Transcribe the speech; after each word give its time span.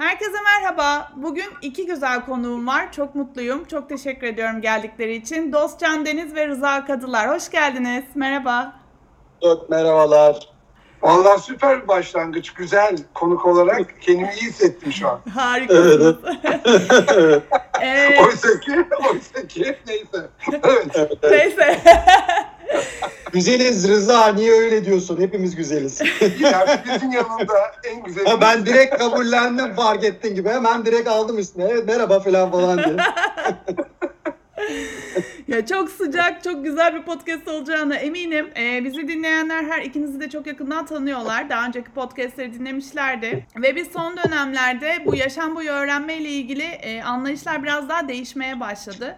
Herkese 0.00 0.36
merhaba. 0.44 1.12
Bugün 1.16 1.46
iki 1.62 1.86
güzel 1.86 2.24
konuğum 2.24 2.66
var. 2.66 2.92
Çok 2.92 3.14
mutluyum. 3.14 3.64
Çok 3.64 3.88
teşekkür 3.88 4.26
ediyorum 4.26 4.60
geldikleri 4.60 5.14
için. 5.14 5.52
Dostcan 5.52 6.06
Deniz 6.06 6.34
ve 6.34 6.48
Rıza 6.48 6.84
Kadılar. 6.84 7.34
Hoş 7.34 7.50
geldiniz. 7.50 8.04
Merhaba. 8.14 8.72
Çok 9.42 9.70
merhabalar. 9.70 10.48
Valla 11.02 11.38
süper 11.38 11.82
bir 11.82 11.88
başlangıç. 11.88 12.50
Güzel 12.50 12.96
konuk 13.14 13.46
olarak 13.46 13.94
kendimi 14.00 14.32
iyi 14.32 14.48
hissettim 14.48 14.92
şu 14.92 15.08
an. 15.08 15.20
Harikasınız. 15.34 16.16
ee, 17.82 18.20
Oysa 18.26 18.60
ki, 18.60 18.84
oysa 19.10 19.46
ki 19.48 19.76
neyse. 19.86 20.28
Evet. 20.52 21.22
neyse. 21.30 21.80
Güzeliz 23.32 23.88
Rıza 23.88 24.32
niye 24.32 24.52
öyle 24.52 24.84
diyorsun? 24.84 25.20
Hepimiz 25.20 25.56
güzeliz. 25.56 26.00
Yani 26.40 26.80
bizim 26.94 27.12
yanında 27.12 27.54
en 27.84 28.04
güzel. 28.04 28.26
Ha, 28.26 28.40
ben 28.40 28.66
direkt 28.66 28.98
kabullendim 28.98 29.74
fark 29.74 30.04
ettin 30.04 30.34
gibi. 30.34 30.48
Hemen 30.48 30.86
direkt 30.86 31.08
aldım 31.08 31.38
üstüne. 31.38 31.64
Evet, 31.64 31.86
merhaba 31.86 32.20
falan 32.20 32.50
falan 32.50 32.78
diye. 32.78 32.96
ya 35.48 35.66
çok 35.66 35.90
sıcak, 35.90 36.44
çok 36.44 36.64
güzel 36.64 36.94
bir 36.94 37.02
podcast 37.02 37.48
olacağına 37.48 37.96
eminim. 37.96 38.50
Ee, 38.56 38.84
bizi 38.84 39.08
dinleyenler 39.08 39.64
her 39.64 39.82
ikinizi 39.82 40.20
de 40.20 40.30
çok 40.30 40.46
yakından 40.46 40.86
tanıyorlar. 40.86 41.50
Daha 41.50 41.66
önceki 41.66 41.90
podcastleri 41.90 42.54
dinlemişlerdi. 42.54 43.46
Ve 43.56 43.76
biz 43.76 43.88
son 43.92 44.16
dönemlerde 44.16 44.98
bu 45.06 45.14
yaşam 45.14 45.56
boyu 45.56 45.70
öğrenme 45.70 46.14
ile 46.14 46.28
ilgili 46.28 46.62
e, 46.62 47.02
anlayışlar 47.02 47.62
biraz 47.62 47.88
daha 47.88 48.08
değişmeye 48.08 48.60
başladı. 48.60 49.16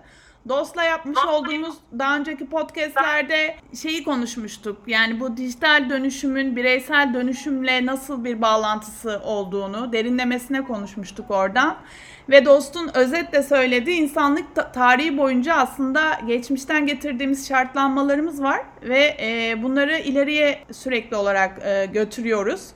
Dost'la 0.49 0.85
yapmış 0.85 1.19
olduğumuz 1.25 1.75
daha 1.99 2.17
önceki 2.17 2.47
podcastlerde 2.47 3.57
şeyi 3.83 4.05
konuşmuştuk. 4.05 4.79
Yani 4.87 5.21
bu 5.21 5.37
dijital 5.37 5.91
dönüşümün 5.91 6.57
bireysel 6.57 7.15
dönüşümle 7.15 7.87
nasıl 7.87 8.25
bir 8.25 8.43
bağlantısı 8.43 9.21
olduğunu 9.25 9.93
derinlemesine 9.93 10.65
konuşmuştuk 10.65 11.31
oradan. 11.31 11.77
Ve 12.29 12.45
Dost'un 12.45 12.91
özetle 12.95 13.43
söylediği 13.43 14.01
insanlık 14.01 14.55
ta- 14.55 14.73
tarihi 14.73 15.19
boyunca 15.19 15.55
aslında 15.55 16.21
geçmişten 16.27 16.87
getirdiğimiz 16.87 17.49
şartlanmalarımız 17.49 18.43
var 18.43 18.61
ve 18.83 19.17
e, 19.21 19.63
bunları 19.63 19.99
ileriye 19.99 20.59
sürekli 20.73 21.17
olarak 21.17 21.59
e, 21.67 21.87
götürüyoruz. 21.87 22.69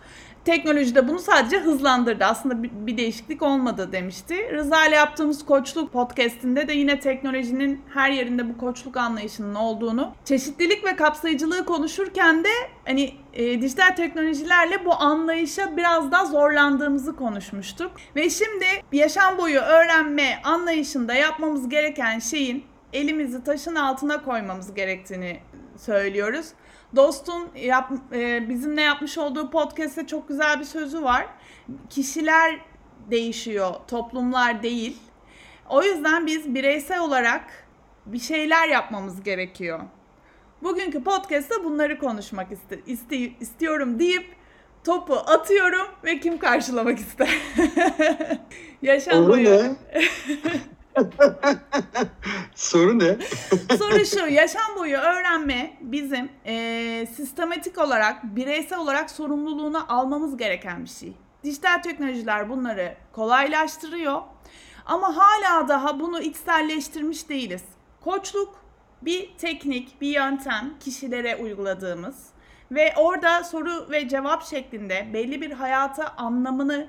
Teknoloji 0.47 0.95
de 0.95 1.09
bunu 1.09 1.19
sadece 1.19 1.59
hızlandırdı. 1.59 2.25
Aslında 2.25 2.63
bir, 2.63 2.71
bir 2.73 2.97
değişiklik 2.97 3.43
olmadı 3.43 3.93
demişti. 3.93 4.53
Rıza 4.53 4.87
ile 4.87 4.95
yaptığımız 4.95 5.45
koçluk 5.45 5.93
podcastinde 5.93 6.69
de 6.69 6.73
yine 6.73 7.01
teknolojinin 7.01 7.81
her 7.95 8.11
yerinde 8.11 8.49
bu 8.49 8.59
koçluk 8.59 8.97
anlayışının 8.97 9.55
olduğunu, 9.55 10.13
çeşitlilik 10.25 10.85
ve 10.85 10.97
kapsayıcılığı 10.97 11.65
konuşurken 11.65 12.45
de 12.45 12.49
hani 12.85 13.15
e, 13.33 13.63
dijital 13.63 13.97
teknolojilerle 13.97 14.85
bu 14.85 14.95
anlayışa 14.95 15.77
biraz 15.77 16.13
daha 16.13 16.25
zorlandığımızı 16.27 17.17
konuşmuştuk. 17.17 17.91
Ve 18.17 18.31
şimdi 18.31 18.67
yaşam 18.93 19.39
boyu 19.39 19.61
öğrenme 19.61 20.41
anlayışında 20.45 21.15
yapmamız 21.15 21.69
gereken 21.69 22.19
şeyin 22.19 22.65
elimizi 22.93 23.45
taşın 23.45 23.75
altına 23.75 24.25
koymamız 24.25 24.75
gerektiğini 24.75 25.41
söylüyoruz. 25.77 26.47
Dost'un 26.97 27.49
yap, 27.57 27.93
e, 28.13 28.49
bizimle 28.49 28.83
yapmış 28.83 29.19
olduğu 29.19 29.51
podcast'te 29.51 30.07
çok 30.07 30.29
güzel 30.29 30.61
bir 30.61 30.65
sözü 30.65 31.03
var. 31.03 31.27
Kişiler 31.91 32.61
değişiyor, 33.11 33.75
toplumlar 33.89 34.63
değil. 34.63 34.97
O 35.69 35.83
yüzden 35.83 36.27
biz 36.27 36.55
bireysel 36.55 37.01
olarak 37.01 37.67
bir 38.07 38.19
şeyler 38.19 38.69
yapmamız 38.69 39.23
gerekiyor. 39.23 39.81
Bugünkü 40.63 41.05
podcast'te 41.05 41.65
bunları 41.65 41.99
konuşmak 41.99 42.53
iste, 42.53 42.81
iste, 42.87 43.17
istiyorum 43.17 43.99
deyip 43.99 44.37
topu 44.85 45.15
atıyorum 45.15 45.89
ve 46.05 46.21
kim 46.21 46.39
karşılamak 46.39 46.99
ister? 46.99 47.39
Yaşam 48.83 49.29
boyu. 49.29 49.77
Soru 52.55 52.99
ne? 52.99 53.17
Soru 53.79 54.07
şu, 54.07 54.27
yaşam 54.27 54.77
boyu 54.79 54.97
öğrenme 54.97 55.77
bizim 55.81 56.29
eee, 56.45 57.07
sistematik 57.07 57.79
olarak, 57.79 58.25
bireysel 58.37 58.79
olarak 58.79 59.11
sorumluluğunu 59.11 59.93
almamız 59.93 60.37
gereken 60.37 60.85
bir 60.85 60.91
şey. 60.91 61.13
Dijital 61.45 61.83
teknolojiler 61.83 62.51
bunları 62.51 62.97
kolaylaştırıyor 63.13 64.23
ama 64.87 65.17
hala 65.17 65.69
daha 65.69 66.01
bunu 66.01 66.21
içselleştirmiş 66.21 67.29
değiliz. 67.29 67.63
Koçluk 68.05 68.55
bir 69.03 69.37
teknik, 69.39 70.01
bir 70.01 70.15
yöntem 70.15 70.75
kişilere 70.81 71.37
uyguladığımız 71.37 72.17
ve 72.71 72.95
orada 72.97 73.45
soru 73.45 73.91
ve 73.91 74.09
cevap 74.09 74.47
şeklinde 74.47 75.09
belli 75.13 75.41
bir 75.41 75.51
hayata 75.51 76.15
anlamını 76.17 76.89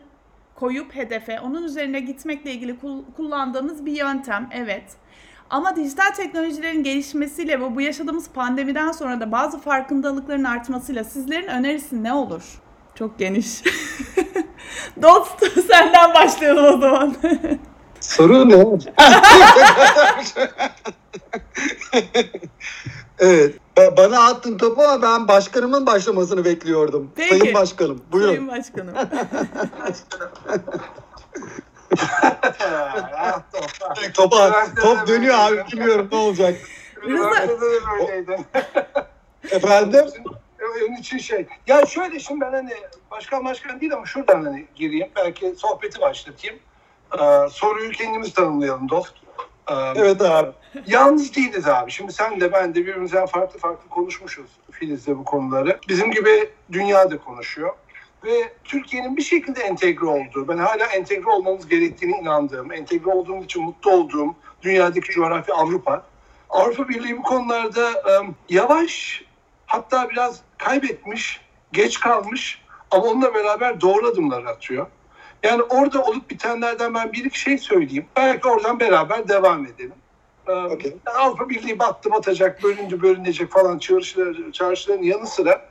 koyup 0.59 0.95
hedefe 0.95 1.39
onun 1.39 1.63
üzerine 1.63 1.99
gitmekle 1.99 2.51
ilgili 2.51 2.79
kul- 2.79 3.03
kullandığımız 3.17 3.85
bir 3.85 3.91
yöntem 3.91 4.49
evet. 4.51 4.83
Ama 5.49 5.75
dijital 5.75 6.11
teknolojilerin 6.11 6.83
gelişmesiyle 6.83 7.59
ve 7.59 7.75
bu 7.75 7.81
yaşadığımız 7.81 8.29
pandemiden 8.29 8.91
sonra 8.91 9.19
da 9.19 9.31
bazı 9.31 9.59
farkındalıkların 9.59 10.43
artmasıyla 10.43 11.03
sizlerin 11.03 11.47
önerisi 11.47 12.03
ne 12.03 12.13
olur? 12.13 12.43
Çok 12.95 13.19
geniş. 13.19 13.63
Dost 15.01 15.45
senden 15.67 16.13
başlayalım 16.13 16.65
o 16.65 16.77
zaman. 16.81 17.15
Soru 18.01 18.49
ne? 18.49 18.55
evet. 23.19 23.55
ba- 23.77 23.97
Bana 23.97 24.25
attın 24.25 24.57
topu 24.57 24.81
ama 24.83 25.01
ben 25.01 25.27
başkanımın 25.27 25.85
başlamasını 25.85 26.45
bekliyordum. 26.45 27.11
Peki. 27.15 27.39
Sayın 27.39 27.53
Başkanım. 27.53 28.01
Buyurun. 28.11 28.29
Sayın 28.29 28.47
Başkanım. 28.47 28.93
Top, 34.13 34.33
top 34.81 35.07
dönüyor 35.07 35.35
abi. 35.39 35.63
Bilmiyorum 35.71 36.07
ne 36.11 36.17
olacak. 36.17 36.55
Üniversitede 37.07 37.61
de 37.61 37.79
böyleydi. 37.99 38.45
Efendim? 39.51 40.05
Onun 40.87 40.95
için 40.95 41.17
şey. 41.17 41.47
Ya 41.67 41.85
şöyle 41.85 42.19
şimdi 42.19 42.41
ben 42.41 42.51
hani 42.51 42.73
başkan 43.11 43.45
başkan 43.45 43.81
değil 43.81 43.93
ama 43.93 44.05
şuradan 44.05 44.45
hani 44.45 44.67
gireyim. 44.75 45.07
Belki 45.15 45.55
sohbeti 45.57 46.01
başlatayım. 46.01 46.55
Ee, 47.19 47.49
soruyu 47.51 47.91
kendimiz 47.91 48.33
tanımlayalım 48.33 48.89
dost. 48.89 49.13
Ee, 49.69 49.73
Evet 49.95 50.21
abi. 50.21 50.51
Yalnız 50.87 51.35
değiliz 51.35 51.67
abi. 51.67 51.91
Şimdi 51.91 52.13
sen 52.13 52.41
de 52.41 52.51
ben 52.51 52.75
de 52.75 52.81
birbirimizden 52.85 53.25
farklı 53.25 53.59
farklı 53.59 53.89
konuşmuşuz 53.89 54.45
Filiz'le 54.71 55.07
bu 55.07 55.23
konuları. 55.23 55.79
Bizim 55.87 56.11
gibi 56.11 56.49
dünya 56.71 57.11
da 57.11 57.17
konuşuyor. 57.17 57.73
Ve 58.25 58.53
Türkiye'nin 58.63 59.17
bir 59.17 59.21
şekilde 59.21 59.61
entegre 59.61 60.05
olduğu, 60.05 60.47
ben 60.47 60.57
hala 60.57 60.85
entegre 60.85 61.29
olmamız 61.29 61.67
gerektiğini 61.67 62.17
inandığım, 62.17 62.71
entegre 62.71 63.11
olduğum 63.11 63.43
için 63.43 63.63
mutlu 63.63 63.91
olduğum 63.91 64.35
dünyadaki 64.61 65.11
coğrafya 65.11 65.55
Avrupa. 65.55 66.05
Avrupa 66.49 66.89
Birliği 66.89 67.17
bu 67.17 67.23
konularda 67.23 67.89
em, 67.91 68.35
yavaş 68.49 69.23
hatta 69.65 70.09
biraz 70.09 70.41
kaybetmiş, 70.57 71.41
geç 71.73 71.99
kalmış 71.99 72.61
ama 72.91 73.03
onunla 73.03 73.33
beraber 73.33 73.81
doğru 73.81 74.07
adımlar 74.07 74.43
atıyor. 74.45 74.87
Yani 75.43 75.61
orada 75.61 76.03
olup 76.03 76.29
bitenlerden 76.29 76.93
ben 76.93 77.13
bir 77.13 77.25
iki 77.25 77.39
şey 77.39 77.57
söyleyeyim. 77.57 78.05
Belki 78.15 78.47
oradan 78.47 78.79
beraber 78.79 79.27
devam 79.27 79.65
edelim. 79.65 79.93
Ee, 80.47 80.51
Okey. 80.51 80.95
Avrupa 81.05 81.49
Birliği 81.49 81.79
battı 81.79 82.11
batacak, 82.11 82.63
bölündü 82.63 83.01
bölünecek 83.01 83.51
falan 83.51 83.77
çağrışılar, 83.77 84.51
çağrışıların 84.51 85.03
yanı 85.03 85.27
sıra 85.27 85.61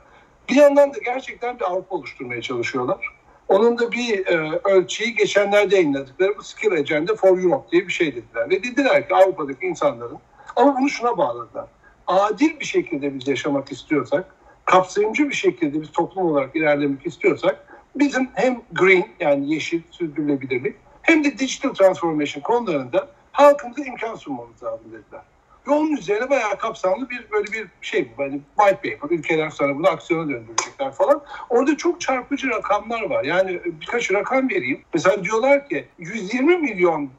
bir 0.49 0.55
yandan 0.55 0.93
da 0.93 0.97
gerçekten 1.05 1.59
bir 1.59 1.65
Avrupa 1.65 1.95
oluşturmaya 1.95 2.41
çalışıyorlar. 2.41 3.07
Onun 3.47 3.77
da 3.77 3.91
bir 3.91 4.27
e, 4.27 4.61
ölçeği 4.63 5.15
geçenlerde 5.15 5.75
yayınladıkları 5.75 6.37
bu 6.37 6.43
Skill 6.43 6.71
Agenda 6.71 7.15
for 7.15 7.39
Europe 7.39 7.71
diye 7.71 7.87
bir 7.87 7.93
şey 7.93 8.15
dediler. 8.15 8.49
Ve 8.49 8.63
dediler 8.63 9.07
ki 9.07 9.15
Avrupa'daki 9.15 9.65
insanların 9.65 10.17
ama 10.55 10.77
bunu 10.79 10.89
şuna 10.89 11.17
bağladılar. 11.17 11.65
Adil 12.07 12.59
bir 12.59 12.65
şekilde 12.65 13.15
biz 13.15 13.27
yaşamak 13.27 13.71
istiyorsak, 13.71 14.35
kapsayıcı 14.65 15.29
bir 15.29 15.35
şekilde 15.35 15.81
biz 15.81 15.91
toplum 15.91 16.25
olarak 16.25 16.55
ilerlemek 16.55 17.05
istiyorsak 17.05 17.66
bizim 17.99 18.29
hem 18.33 18.61
green 18.71 19.05
yani 19.19 19.53
yeşil 19.53 19.81
sürdürülebilirlik 19.91 20.75
hem 21.01 21.23
de 21.23 21.37
digital 21.37 21.73
transformation 21.73 22.41
konularında 22.41 23.07
halkımıza 23.31 23.83
imkan 23.83 24.15
sunmamız 24.15 24.63
lazım 24.63 24.85
dediler. 24.91 25.21
Ve 25.67 25.71
onun 25.71 25.97
üzerine 25.97 26.29
bayağı 26.29 26.57
kapsamlı 26.57 27.09
bir 27.09 27.31
böyle 27.31 27.51
bir 27.51 27.67
şey. 27.81 28.11
Hani 28.17 28.41
white 28.57 28.97
paper. 28.97 29.17
Ülkeler 29.17 29.49
sonra 29.49 29.75
bunu 29.75 29.87
aksiyona 29.87 30.29
döndürecekler 30.29 30.91
falan. 30.91 31.23
Orada 31.49 31.77
çok 31.77 32.01
çarpıcı 32.01 32.49
rakamlar 32.49 33.09
var. 33.09 33.23
Yani 33.23 33.61
birkaç 33.65 34.11
rakam 34.11 34.49
vereyim. 34.49 34.81
Mesela 34.93 35.23
diyorlar 35.23 35.69
ki 35.69 35.87
120 35.97 36.57
milyon 36.57 37.09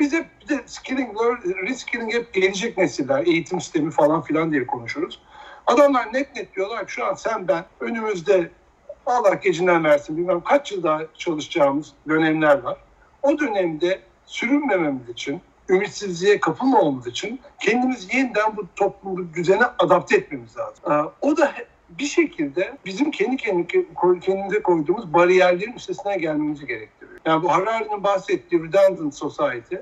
bize 0.00 0.24
bir 0.42 0.48
de 0.48 0.62
skilling, 0.66 1.10
reskilling 1.66 2.14
hep 2.14 2.34
gelecek 2.34 2.78
nesiller, 2.78 3.26
eğitim 3.26 3.60
sistemi 3.60 3.90
falan 3.90 4.22
filan 4.22 4.52
diye 4.52 4.66
konuşuruz. 4.66 5.20
Adamlar 5.66 6.12
net 6.12 6.36
net 6.36 6.56
diyorlar 6.56 6.86
ki 6.86 6.92
şu 6.92 7.06
an 7.06 7.14
sen 7.14 7.48
ben 7.48 7.64
önümüzde 7.80 8.50
Allah 9.06 9.34
gecinden 9.34 9.84
versin 9.84 10.16
bilmem 10.16 10.40
kaç 10.40 10.72
yıl 10.72 10.82
daha 10.82 11.00
çalışacağımız 11.18 11.92
dönemler 12.08 12.58
var. 12.62 12.76
O 13.22 13.38
dönemde 13.38 14.00
sürünmememiz 14.26 15.08
için, 15.08 15.40
ümitsizliğe 15.68 16.40
kapılmamamız 16.40 17.06
için 17.06 17.40
kendimizi 17.60 18.16
yeniden 18.16 18.56
bu 18.56 18.66
toplumu 18.76 19.34
düzene 19.34 19.64
adapte 19.78 20.16
etmemiz 20.16 20.56
lazım. 20.56 20.92
Ee, 20.92 21.26
O 21.26 21.36
da 21.36 21.52
bir 21.88 22.04
şekilde 22.06 22.78
bizim 22.84 23.10
kendi 23.10 23.36
kendimize 24.20 24.62
koyduğumuz 24.62 25.12
bariyerlerin 25.14 25.72
üstesinden 25.72 26.18
gelmemizi 26.18 26.66
gerektiriyor. 26.66 27.20
Yani 27.26 27.42
bu 27.42 27.52
Harari'nin 27.52 28.04
bahsettiği 28.04 28.62
redundant 28.62 29.14
society 29.14 29.74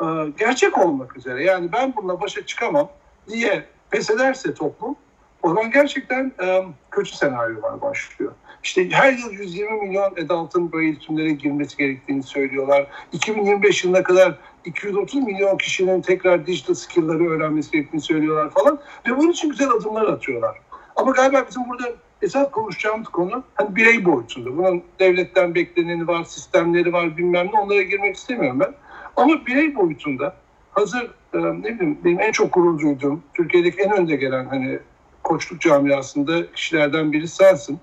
e, 0.00 0.06
gerçek 0.38 0.78
olmak 0.78 1.16
üzere. 1.16 1.44
Yani 1.44 1.72
ben 1.72 1.94
bununla 1.96 2.20
başa 2.20 2.46
çıkamam 2.46 2.88
diye 3.28 3.64
pes 3.90 4.10
ederse 4.10 4.54
toplum 4.54 4.96
o 5.42 5.48
zaman 5.48 5.70
gerçekten 5.70 6.32
e, 6.42 6.64
kötü 6.90 7.16
senaryolar 7.16 7.80
başlıyor. 7.80 8.32
İşte 8.64 8.90
her 8.90 9.12
yıl 9.12 9.32
120 9.32 9.82
milyon 9.82 10.12
adult'ın 10.24 10.72
böyle 10.72 10.86
eğitimlere 10.86 11.30
girmesi 11.30 11.76
gerektiğini 11.76 12.22
söylüyorlar. 12.22 12.86
2025 13.12 13.84
yılına 13.84 14.02
kadar 14.02 14.38
230 14.64 15.22
milyon 15.22 15.56
kişinin 15.56 16.00
tekrar 16.00 16.46
digital 16.46 16.74
skill'ları 16.74 17.30
öğrenmesi 17.30 17.70
gerektiğini 17.70 18.00
söylüyorlar 18.00 18.50
falan. 18.50 18.80
Ve 19.08 19.16
bunun 19.16 19.30
için 19.30 19.50
güzel 19.50 19.70
adımlar 19.70 20.06
atıyorlar. 20.06 20.58
Ama 20.96 21.10
galiba 21.10 21.44
bizim 21.48 21.68
burada 21.68 21.92
esas 22.22 22.50
konuşacağımız 22.50 23.08
konu 23.08 23.44
hani 23.54 23.76
birey 23.76 24.04
boyutunda. 24.04 24.56
Bunun 24.56 24.82
devletten 25.00 25.54
bekleneni 25.54 26.08
var, 26.08 26.24
sistemleri 26.24 26.92
var 26.92 27.16
bilmem 27.16 27.46
ne 27.52 27.60
onlara 27.60 27.82
girmek 27.82 28.16
istemiyorum 28.16 28.60
ben. 28.60 28.74
Ama 29.16 29.46
birey 29.46 29.74
boyutunda 29.74 30.36
hazır 30.70 31.10
e, 31.34 31.38
ne 31.38 31.74
bileyim 31.74 31.98
benim 32.04 32.20
en 32.20 32.32
çok 32.32 32.52
gurur 32.52 32.80
duyduğum 32.80 33.22
Türkiye'deki 33.34 33.82
en 33.82 33.92
önde 33.92 34.16
gelen 34.16 34.46
hani 34.46 34.78
koçluk 35.22 35.60
camiasında 35.60 36.52
kişilerden 36.52 37.12
biri 37.12 37.28
sensin. 37.28 37.78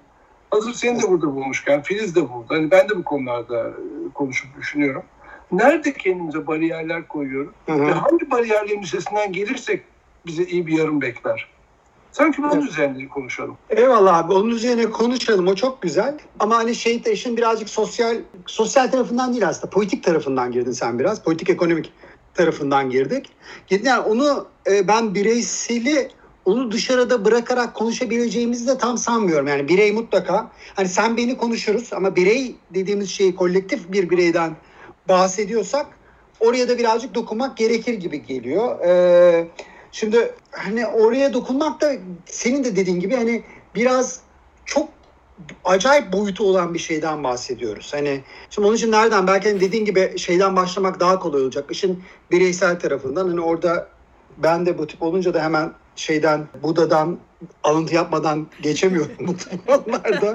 Hazır 0.52 0.74
seni 0.74 1.02
de 1.02 1.08
burada 1.08 1.36
bulmuşken 1.36 1.82
Filiz 1.82 2.16
de 2.16 2.22
burada. 2.22 2.56
Hani 2.56 2.72
ben 2.72 2.90
de 2.90 2.98
bu 2.98 3.04
konularda 3.04 3.68
e, 3.68 3.74
konuşup 4.14 4.58
düşünüyorum. 4.58 5.04
Nerede 5.52 5.94
kendimize 5.94 6.48
bariyerler 6.48 7.08
koyuyoruz? 7.08 7.54
Hı 7.66 7.72
hı. 7.72 7.88
Ve 7.88 7.92
hangi 7.92 8.32
bariyerlerin 8.32 8.82
üstesinden 8.82 9.34
gelirsek 9.34 9.84
bize 10.26 10.44
iyi 10.44 10.68
bir 10.68 10.78
yarım 10.78 11.02
bekler? 11.02 11.48
Sanki 12.12 12.44
bunun 12.44 12.68
üzerinde 12.68 13.08
konuşalım. 13.08 13.58
Eyvallah 13.70 14.18
abi 14.18 14.34
onun 14.34 14.50
üzerine 14.50 14.90
konuşalım 14.90 15.48
o 15.48 15.56
çok 15.56 15.82
güzel. 15.82 16.18
Ama 16.40 16.56
hani 16.56 16.76
şey 16.76 17.06
de 17.06 17.12
işin 17.12 17.38
birazcık 17.38 17.70
sosyal 17.70 18.18
sosyal 18.46 18.88
tarafından 18.88 19.32
değil 19.32 19.48
aslında 19.48 19.70
politik 19.70 20.04
tarafından 20.04 20.52
girdin 20.52 20.72
sen 20.72 21.00
biraz. 21.00 21.24
Politik 21.24 21.50
ekonomik 21.50 21.94
tarafından 22.34 22.90
girdik. 22.90 23.30
Yani 23.70 24.00
onu 24.00 24.48
e, 24.72 24.88
ben 24.88 25.16
bireyseli 25.16 26.10
onu 26.46 26.72
dışarıda 26.72 27.26
bırakarak 27.26 27.74
konuşabileceğimizi 27.74 28.68
de 28.68 28.78
tam 28.78 28.98
sanmıyorum. 28.98 29.48
Yani 29.48 29.68
birey 29.68 29.92
mutlaka 29.92 30.52
hani 30.76 30.88
sen 30.88 31.18
beni 31.18 31.38
konuşuruz 31.38 31.94
ama 31.94 32.16
birey 32.16 32.56
dediğimiz 32.74 33.10
şey 33.10 33.36
kolektif 33.36 33.92
bir 33.92 34.10
bireyden 34.10 34.56
bahsediyorsak 35.10 35.86
oraya 36.40 36.70
da 36.70 36.78
birazcık 36.78 37.16
dokunmak 37.16 37.58
gerekir 37.58 37.94
gibi 37.94 38.26
geliyor. 38.26 38.80
Ee, 38.80 39.48
şimdi 39.92 40.36
hani 40.52 40.88
oraya 40.88 41.34
dokunmak 41.34 41.82
da 41.82 41.94
senin 42.26 42.64
de 42.64 42.76
dediğin 42.76 43.00
gibi 43.00 43.16
hani 43.16 43.44
biraz 43.76 44.20
çok 44.66 44.90
acayip 45.64 46.14
boyutu 46.14 46.44
olan 46.44 46.74
bir 46.74 46.80
şeyden 46.80 47.24
bahsediyoruz. 47.24 47.94
Hani 47.94 48.22
şimdi 48.50 48.68
onun 48.68 48.76
için 48.76 48.92
nereden 48.92 49.28
belki 49.28 49.50
hani 49.50 49.62
dediğin 49.62 49.86
gibi 49.86 50.18
şeyden 50.18 50.56
başlamak 50.56 51.00
daha 51.00 51.20
kolay 51.20 51.42
olacak. 51.42 51.66
İşin 51.72 52.04
bireysel 52.32 52.80
tarafından 52.80 53.28
hani 53.28 53.42
orada 53.42 53.88
ben 54.38 54.66
de 54.66 54.78
bu 54.78 54.88
tip 54.88 55.04
olunca 55.04 55.34
da 55.34 55.44
hemen 55.44 55.74
şeyden 55.96 56.48
Buda'dan 56.64 57.20
alıntı 57.64 57.96
yapmadan 57.96 58.48
geçemiyorum 58.62 59.12
bu 59.20 59.36
konularda. 59.66 60.34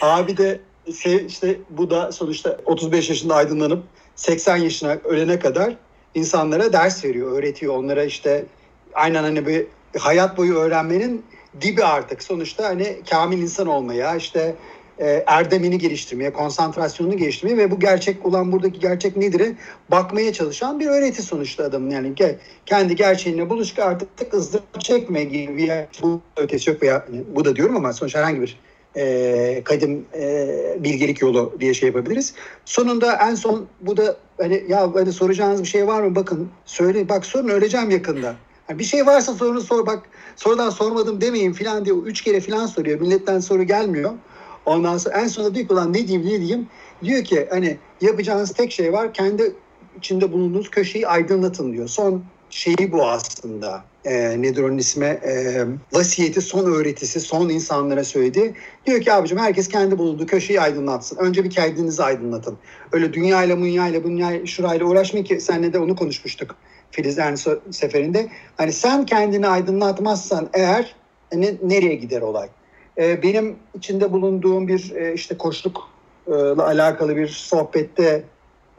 Abi 0.00 0.36
de 0.36 0.60
şey, 1.02 1.26
işte 1.26 1.56
Buda 1.70 2.12
sonuçta 2.12 2.58
35 2.64 3.08
yaşında 3.08 3.34
aydınlanıp 3.34 3.84
80 4.16 4.56
yaşına 4.56 4.98
ölene 5.04 5.38
kadar 5.38 5.76
insanlara 6.14 6.72
ders 6.72 7.04
veriyor, 7.04 7.32
öğretiyor. 7.32 7.74
Onlara 7.74 8.04
işte 8.04 8.44
aynen 8.94 9.22
hani 9.22 9.46
bir 9.46 9.66
hayat 9.98 10.36
boyu 10.36 10.54
öğrenmenin 10.54 11.24
dibi 11.60 11.84
artık. 11.84 12.22
Sonuçta 12.22 12.64
hani 12.64 12.96
kamil 13.10 13.38
insan 13.38 13.66
olmaya, 13.66 14.16
işte 14.16 14.56
e, 14.98 15.24
erdemini 15.26 15.78
geliştirmeye, 15.78 16.32
konsantrasyonunu 16.32 17.16
geliştirmeye 17.16 17.58
ve 17.58 17.70
bu 17.70 17.80
gerçek 17.80 18.26
olan 18.26 18.52
buradaki 18.52 18.80
gerçek 18.80 19.16
nedir'e 19.16 19.54
bakmaya 19.90 20.32
çalışan 20.32 20.80
bir 20.80 20.86
öğreti 20.86 21.22
sonuçta 21.22 21.64
adamın. 21.64 21.90
Yani 21.90 22.08
ge- 22.08 22.36
kendi 22.66 22.96
gerçeğine 22.96 23.50
buluş 23.50 23.78
artık 23.78 24.34
ızdırap 24.34 24.80
çekme 24.80 25.24
gibi 25.24 25.56
bir 25.56 25.70
bu 26.02 26.20
ötesi 26.36 26.70
yok 26.70 26.82
veya 26.82 27.06
bu 27.34 27.44
da 27.44 27.56
diyorum 27.56 27.76
ama 27.76 27.92
sonuçta 27.92 28.18
herhangi 28.18 28.40
bir 28.40 28.58
e, 28.96 29.62
kadim 29.64 30.04
e, 30.14 30.48
bilgelik 30.80 31.22
yolu 31.22 31.56
diye 31.60 31.74
şey 31.74 31.86
yapabiliriz. 31.86 32.34
Sonunda 32.64 33.18
en 33.30 33.34
son 33.34 33.66
bu 33.80 33.96
da 33.96 34.16
hani 34.38 34.64
ya 34.68 34.94
hani 34.94 35.12
soracağınız 35.12 35.62
bir 35.62 35.68
şey 35.68 35.86
var 35.86 36.02
mı 36.02 36.14
bakın 36.14 36.48
söyle 36.64 37.08
bak 37.08 37.26
sorun 37.26 37.48
öleceğim 37.48 37.90
yakında. 37.90 38.34
Yani 38.68 38.78
bir 38.78 38.84
şey 38.84 39.06
varsa 39.06 39.34
sorunu 39.34 39.60
sor 39.60 39.86
bak 39.86 40.02
sorudan 40.36 40.70
sormadım 40.70 41.20
demeyin 41.20 41.52
filan 41.52 41.84
diye 41.84 41.94
üç 41.94 42.20
kere 42.20 42.40
filan 42.40 42.66
soruyor. 42.66 43.00
Milletten 43.00 43.40
soru 43.40 43.62
gelmiyor. 43.62 44.10
Ondan 44.66 44.98
sonra 44.98 45.20
en 45.20 45.28
sonunda 45.28 45.54
diyor 45.54 45.68
ki 45.68 45.72
ulan 45.74 45.92
ne 45.92 46.08
diyeyim 46.08 46.26
ne 46.26 46.40
diyeyim. 46.40 46.66
Diyor 47.04 47.24
ki 47.24 47.46
hani 47.50 47.76
yapacağınız 48.00 48.52
tek 48.52 48.72
şey 48.72 48.92
var 48.92 49.14
kendi 49.14 49.54
içinde 49.98 50.32
bulunduğunuz 50.32 50.70
köşeyi 50.70 51.08
aydınlatın 51.08 51.72
diyor. 51.72 51.88
Son 51.88 52.24
şeyi 52.50 52.92
bu 52.92 53.06
aslında. 53.06 53.84
Ee, 54.04 54.42
nedir 54.42 54.62
onun 54.62 54.78
ismi? 54.78 55.04
Ee, 55.04 55.64
vasiyeti, 55.92 56.40
son 56.40 56.72
öğretisi, 56.72 57.20
son 57.20 57.48
insanlara 57.48 58.04
söyledi. 58.04 58.54
Diyor 58.86 59.00
ki 59.00 59.12
abicim 59.12 59.38
herkes 59.38 59.68
kendi 59.68 59.98
bulunduğu 59.98 60.26
köşeyi 60.26 60.60
aydınlatsın. 60.60 61.16
Önce 61.16 61.44
bir 61.44 61.50
kendinizi 61.50 62.02
aydınlatın. 62.02 62.58
Öyle 62.92 63.12
dünyayla, 63.12 63.56
dünyayla, 63.56 64.04
dünyayla, 64.04 64.46
şurayla 64.46 64.86
uğraşmayın 64.86 65.24
ki 65.24 65.40
senle 65.40 65.72
de 65.72 65.78
onu 65.78 65.96
konuşmuştuk. 65.96 66.56
Filiz 66.90 67.18
en 67.18 67.32
so- 67.32 67.72
seferinde. 67.72 68.28
Hani 68.56 68.72
sen 68.72 69.06
kendini 69.06 69.48
aydınlatmazsan 69.48 70.48
eğer 70.54 70.96
ne, 71.34 71.54
nereye 71.62 71.94
gider 71.94 72.20
olay? 72.20 72.48
Ee, 72.98 73.22
benim 73.22 73.56
içinde 73.74 74.12
bulunduğum 74.12 74.68
bir 74.68 74.92
e, 74.94 75.14
işte 75.14 75.38
koçlukla 75.38 75.82
alakalı 76.58 77.16
bir 77.16 77.28
sohbette 77.28 78.24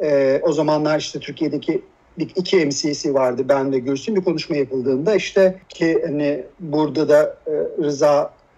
e, 0.03 0.39
o 0.43 0.51
zamanlar 0.51 0.99
işte 0.99 1.19
Türkiye'deki 1.19 1.81
iki 2.17 2.65
MC'si 2.65 3.13
vardı. 3.13 3.45
Ben 3.49 3.71
ve 3.71 3.79
Gülsün 3.79 4.15
bir 4.15 4.23
konuşma 4.23 4.55
yapıldığında 4.55 5.15
işte 5.15 5.59
ki 5.69 6.03
hani 6.05 6.43
burada 6.59 7.09
da 7.09 7.37
e, 7.47 7.51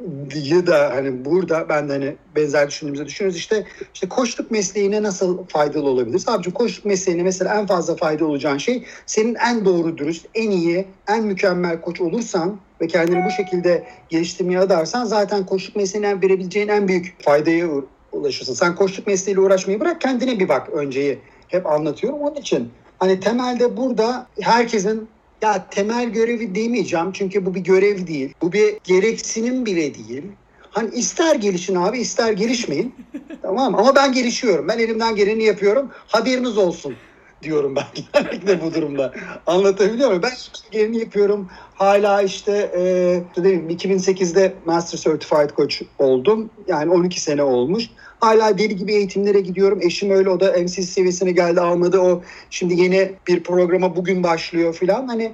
Rıza'yı 0.01 0.67
da 0.67 0.91
hani 0.95 1.25
burada 1.25 1.69
ben 1.69 1.89
de 1.89 1.93
hani 1.93 2.15
benzer 2.35 2.67
düşündüğümüzde 2.67 3.05
düşünüyoruz 3.05 3.37
işte 3.37 3.65
işte 3.93 4.09
koçluk 4.09 4.51
mesleğine 4.51 5.03
nasıl 5.03 5.45
faydalı 5.47 5.89
olabilir? 5.89 6.23
Abicim 6.27 6.53
koçluk 6.53 6.85
mesleğine 6.85 7.23
mesela 7.23 7.59
en 7.59 7.67
fazla 7.67 7.95
fayda 7.95 8.25
olacağın 8.25 8.57
şey 8.57 8.83
senin 9.05 9.35
en 9.35 9.65
doğru 9.65 9.97
dürüst, 9.97 10.25
en 10.33 10.51
iyi, 10.51 10.87
en 11.07 11.23
mükemmel 11.23 11.81
koç 11.81 12.01
olursan 12.01 12.59
ve 12.81 12.87
kendini 12.87 13.25
bu 13.25 13.31
şekilde 13.31 13.83
geliştirmeye 14.09 14.59
adarsan 14.59 15.05
zaten 15.05 15.45
koçluk 15.45 15.75
mesleğinden 15.75 16.21
verebileceğin 16.21 16.67
en 16.67 16.87
büyük 16.87 17.23
faydaya 17.23 17.67
ulaşırsın. 18.11 18.53
Sen 18.53 18.75
koçluk 18.75 19.07
mesleğiyle 19.07 19.41
uğraşmayı 19.41 19.79
bırak 19.79 20.01
kendine 20.01 20.39
bir 20.39 20.49
bak 20.49 20.69
önceyi 20.69 21.19
hep 21.47 21.65
anlatıyorum. 21.65 22.19
Onun 22.19 22.35
için 22.35 22.69
hani 22.99 23.19
temelde 23.19 23.77
burada 23.77 24.27
herkesin 24.41 25.09
ya 25.41 25.69
temel 25.69 26.09
görevi 26.09 26.55
demeyeceğim 26.55 27.11
çünkü 27.11 27.45
bu 27.45 27.55
bir 27.55 27.59
görev 27.59 28.07
değil. 28.07 28.33
Bu 28.41 28.53
bir 28.53 28.77
gereksinim 28.83 29.65
bile 29.65 29.95
değil. 29.95 30.23
Hani 30.71 30.95
ister 30.95 31.35
gelişin 31.35 31.75
abi 31.75 31.99
ister 31.99 32.33
gelişmeyin. 32.33 32.95
tamam? 33.41 33.75
Ama 33.75 33.95
ben 33.95 34.13
gelişiyorum. 34.13 34.67
Ben 34.67 34.79
elimden 34.79 35.15
geleni 35.15 35.43
yapıyorum. 35.43 35.89
Haberiniz 36.07 36.57
olsun 36.57 36.95
diyorum 37.43 37.75
ben 37.75 37.85
genellikle 38.13 38.61
bu 38.61 38.73
durumda. 38.73 39.13
Anlatabiliyor 39.47 40.07
muyum? 40.07 40.23
Ben 40.23 40.31
geleni 40.71 40.97
yapıyorum. 40.99 41.49
Hala 41.75 42.21
işte 42.21 42.71
e, 42.77 42.81
işte 43.27 43.41
ne 43.41 43.43
bileyim, 43.43 43.69
2008'de 43.69 44.53
Master 44.65 44.97
Certified 44.97 45.49
Coach 45.55 45.75
oldum. 45.99 46.49
Yani 46.67 46.91
12 46.91 47.21
sene 47.21 47.43
olmuş. 47.43 47.83
Hala 48.19 48.57
deli 48.57 48.75
gibi 48.75 48.93
eğitimlere 48.93 49.39
gidiyorum. 49.39 49.79
Eşim 49.81 50.11
öyle 50.11 50.29
o 50.29 50.39
da 50.39 50.51
MCC 50.51 50.81
seviyesine 50.81 51.31
geldi 51.31 51.61
almadı. 51.61 51.99
O 51.99 52.23
şimdi 52.49 52.81
yeni 52.81 53.11
bir 53.27 53.43
programa 53.43 53.95
bugün 53.95 54.23
başlıyor 54.23 54.73
filan. 54.73 55.07
Hani 55.07 55.31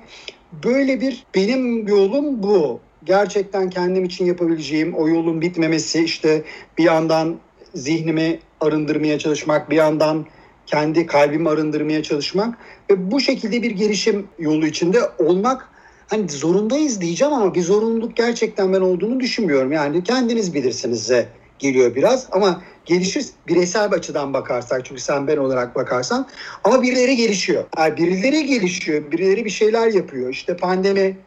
böyle 0.63 1.01
bir 1.01 1.25
benim 1.35 1.87
yolum 1.87 2.43
bu. 2.43 2.79
Gerçekten 3.03 3.69
kendim 3.69 4.03
için 4.03 4.25
yapabileceğim 4.25 4.93
o 4.93 5.07
yolun 5.07 5.41
bitmemesi 5.41 6.03
işte 6.03 6.43
bir 6.77 6.83
yandan 6.83 7.35
zihnimi 7.75 8.39
arındırmaya 8.61 9.19
çalışmak, 9.19 9.69
bir 9.69 9.75
yandan 9.75 10.25
kendi 10.65 11.05
kalbimi 11.05 11.49
arındırmaya 11.49 12.03
çalışmak 12.03 12.57
ve 12.91 13.11
bu 13.11 13.19
şekilde 13.19 13.63
bir 13.63 13.71
gelişim 13.71 14.27
yolu 14.39 14.67
içinde 14.67 14.99
olmak 15.19 15.69
hani 16.07 16.29
zorundayız 16.29 17.01
diyeceğim 17.01 17.33
ama 17.33 17.55
bir 17.55 17.61
zorunluluk 17.61 18.15
gerçekten 18.15 18.73
ben 18.73 18.81
olduğunu 18.81 19.19
düşünmüyorum. 19.19 19.71
Yani 19.71 20.03
kendiniz 20.03 20.53
bilirsiniz 20.53 21.11
geliyor 21.59 21.95
biraz 21.95 22.27
ama 22.31 22.61
gelişir 22.85 23.25
bireysel 23.47 23.91
bir 23.91 23.97
açıdan 23.97 24.33
bakarsak 24.33 24.85
çünkü 24.85 25.01
sen 25.01 25.27
ben 25.27 25.37
olarak 25.37 25.75
bakarsan 25.75 26.27
ama 26.63 26.81
birileri 26.81 27.15
gelişiyor. 27.15 27.63
Yani 27.77 27.97
birileri 27.97 28.45
gelişiyor, 28.45 29.11
birileri 29.11 29.45
bir 29.45 29.49
şeyler 29.49 29.87
yapıyor. 29.87 30.29
İşte 30.29 30.57
pandemi 30.57 31.17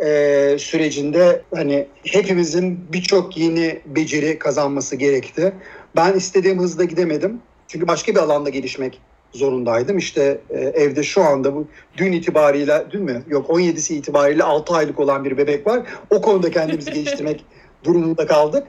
e, 0.00 0.56
sürecinde 0.58 1.42
hani 1.54 1.86
hepimizin 2.04 2.80
birçok 2.92 3.36
yeni 3.36 3.80
beceri 3.86 4.38
kazanması 4.38 4.96
gerekti. 4.96 5.52
Ben 5.96 6.12
istediğim 6.12 6.58
hızda 6.58 6.84
gidemedim. 6.84 7.40
Çünkü 7.68 7.88
başka 7.88 8.14
bir 8.14 8.20
alanda 8.20 8.50
gelişmek 8.50 9.00
zorundaydım. 9.32 9.98
İşte 9.98 10.40
e, 10.50 10.58
evde 10.60 11.02
şu 11.02 11.22
anda 11.22 11.54
bu 11.54 11.66
dün 11.96 12.12
itibariyle, 12.12 12.84
dün 12.90 13.02
mü? 13.02 13.22
Yok 13.28 13.50
17'si 13.50 13.94
itibariyle 13.94 14.42
6 14.42 14.74
aylık 14.74 15.00
olan 15.00 15.24
bir 15.24 15.36
bebek 15.36 15.66
var. 15.66 15.82
O 16.10 16.20
konuda 16.22 16.50
kendimizi 16.50 16.92
geliştirmek 16.92 17.44
durumunda 17.84 18.26
kaldık. 18.26 18.66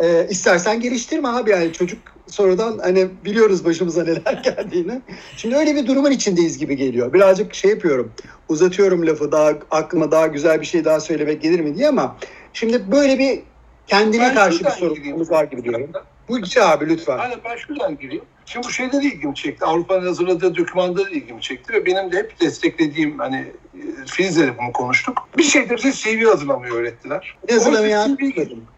E, 0.00 0.26
istersen 0.30 0.80
geliştirme 0.80 1.28
abi 1.28 1.50
yani 1.50 1.72
çocuk 1.72 1.98
sonradan 2.26 2.78
hani 2.78 3.08
biliyoruz 3.24 3.64
başımıza 3.64 4.04
neler 4.04 4.32
geldiğini. 4.44 5.00
Şimdi 5.36 5.56
öyle 5.56 5.74
bir 5.76 5.86
durumun 5.86 6.10
içindeyiz 6.10 6.58
gibi 6.58 6.76
geliyor. 6.76 7.12
Birazcık 7.12 7.54
şey 7.54 7.70
yapıyorum. 7.70 8.12
Uzatıyorum 8.48 9.06
lafı 9.06 9.32
daha 9.32 9.52
aklıma 9.70 10.10
daha 10.10 10.26
güzel 10.26 10.60
bir 10.60 10.66
şey 10.66 10.84
daha 10.84 11.00
söylemek 11.00 11.42
gelir 11.42 11.60
mi 11.60 11.76
diye 11.76 11.88
ama 11.88 12.16
şimdi 12.52 12.92
böyle 12.92 13.18
bir 13.18 13.40
kendine 13.86 14.22
Ben 14.22 14.34
karşı 14.34 14.64
bir 14.64 14.94
gireyim. 14.96 15.30
var 15.30 15.44
gibi 15.44 15.64
diyorum. 15.64 15.90
Bu 16.28 16.38
gir 16.38 16.70
abi 16.70 16.88
lütfen. 16.88 17.18
Aynen 17.18 17.38
ben 17.44 17.56
şuradan 17.56 17.98
gireyim. 17.98 18.24
Şimdi 18.46 18.66
bu 18.66 18.72
şeyde 18.72 19.02
de 19.02 19.04
ilgimi 19.04 19.34
çekti. 19.34 19.64
Avrupa'nın 19.64 20.06
hazırladığı 20.06 20.56
dokümanda 20.56 21.04
da 21.04 21.10
ilgimi 21.10 21.40
çekti 21.40 21.72
ve 21.72 21.86
benim 21.86 22.12
de 22.12 22.16
hep 22.16 22.40
desteklediğim 22.40 23.18
hani 23.18 23.52
e, 23.74 24.06
Filiz'le 24.06 24.38
de 24.38 24.58
bunu 24.58 24.72
konuştuk. 24.72 25.28
Bir 25.38 25.42
şeyde 25.42 25.76
bize 25.76 25.92
CV 25.92 26.24
hazırlamayı 26.24 26.72
öğrettiler. 26.72 27.36
Ne 27.48 27.54
hazırlamaya? 27.54 28.00
Oysa 28.00 28.16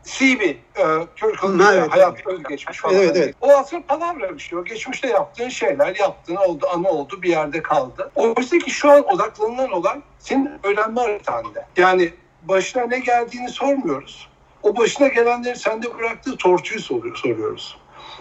CV, 0.04 0.42
e, 0.42 0.56
Ha, 1.36 1.74
evet. 1.74 1.90
hayat 1.90 2.26
özgeçmiş 2.26 2.78
falan. 2.78 2.94
Evet, 2.94 3.16
evet. 3.16 3.34
O 3.40 3.52
aslında 3.52 3.82
palavra 3.86 4.34
bir 4.34 4.38
şey. 4.38 4.58
O 4.58 4.64
geçmişte 4.64 5.08
yaptığın 5.08 5.48
şeyler 5.48 5.96
yaptığın 5.96 6.36
oldu, 6.36 6.66
anı 6.74 6.88
oldu 6.88 7.22
bir 7.22 7.28
yerde 7.28 7.62
kaldı. 7.62 8.10
Oysa 8.14 8.58
ki 8.58 8.70
şu 8.70 8.90
an 8.90 9.14
odaklanılan 9.14 9.72
olan 9.72 10.02
senin 10.18 10.50
öğrenme 10.62 11.00
haritanda. 11.00 11.68
Yani 11.76 12.12
başına 12.42 12.86
ne 12.86 12.98
geldiğini 12.98 13.48
sormuyoruz. 13.48 14.29
O 14.62 14.76
başına 14.76 15.08
gelenleri 15.08 15.56
sende 15.56 15.98
bıraktığı 15.98 16.36
tortuyu 16.36 16.80
soruyor, 16.80 17.16
soruyoruz. 17.16 17.78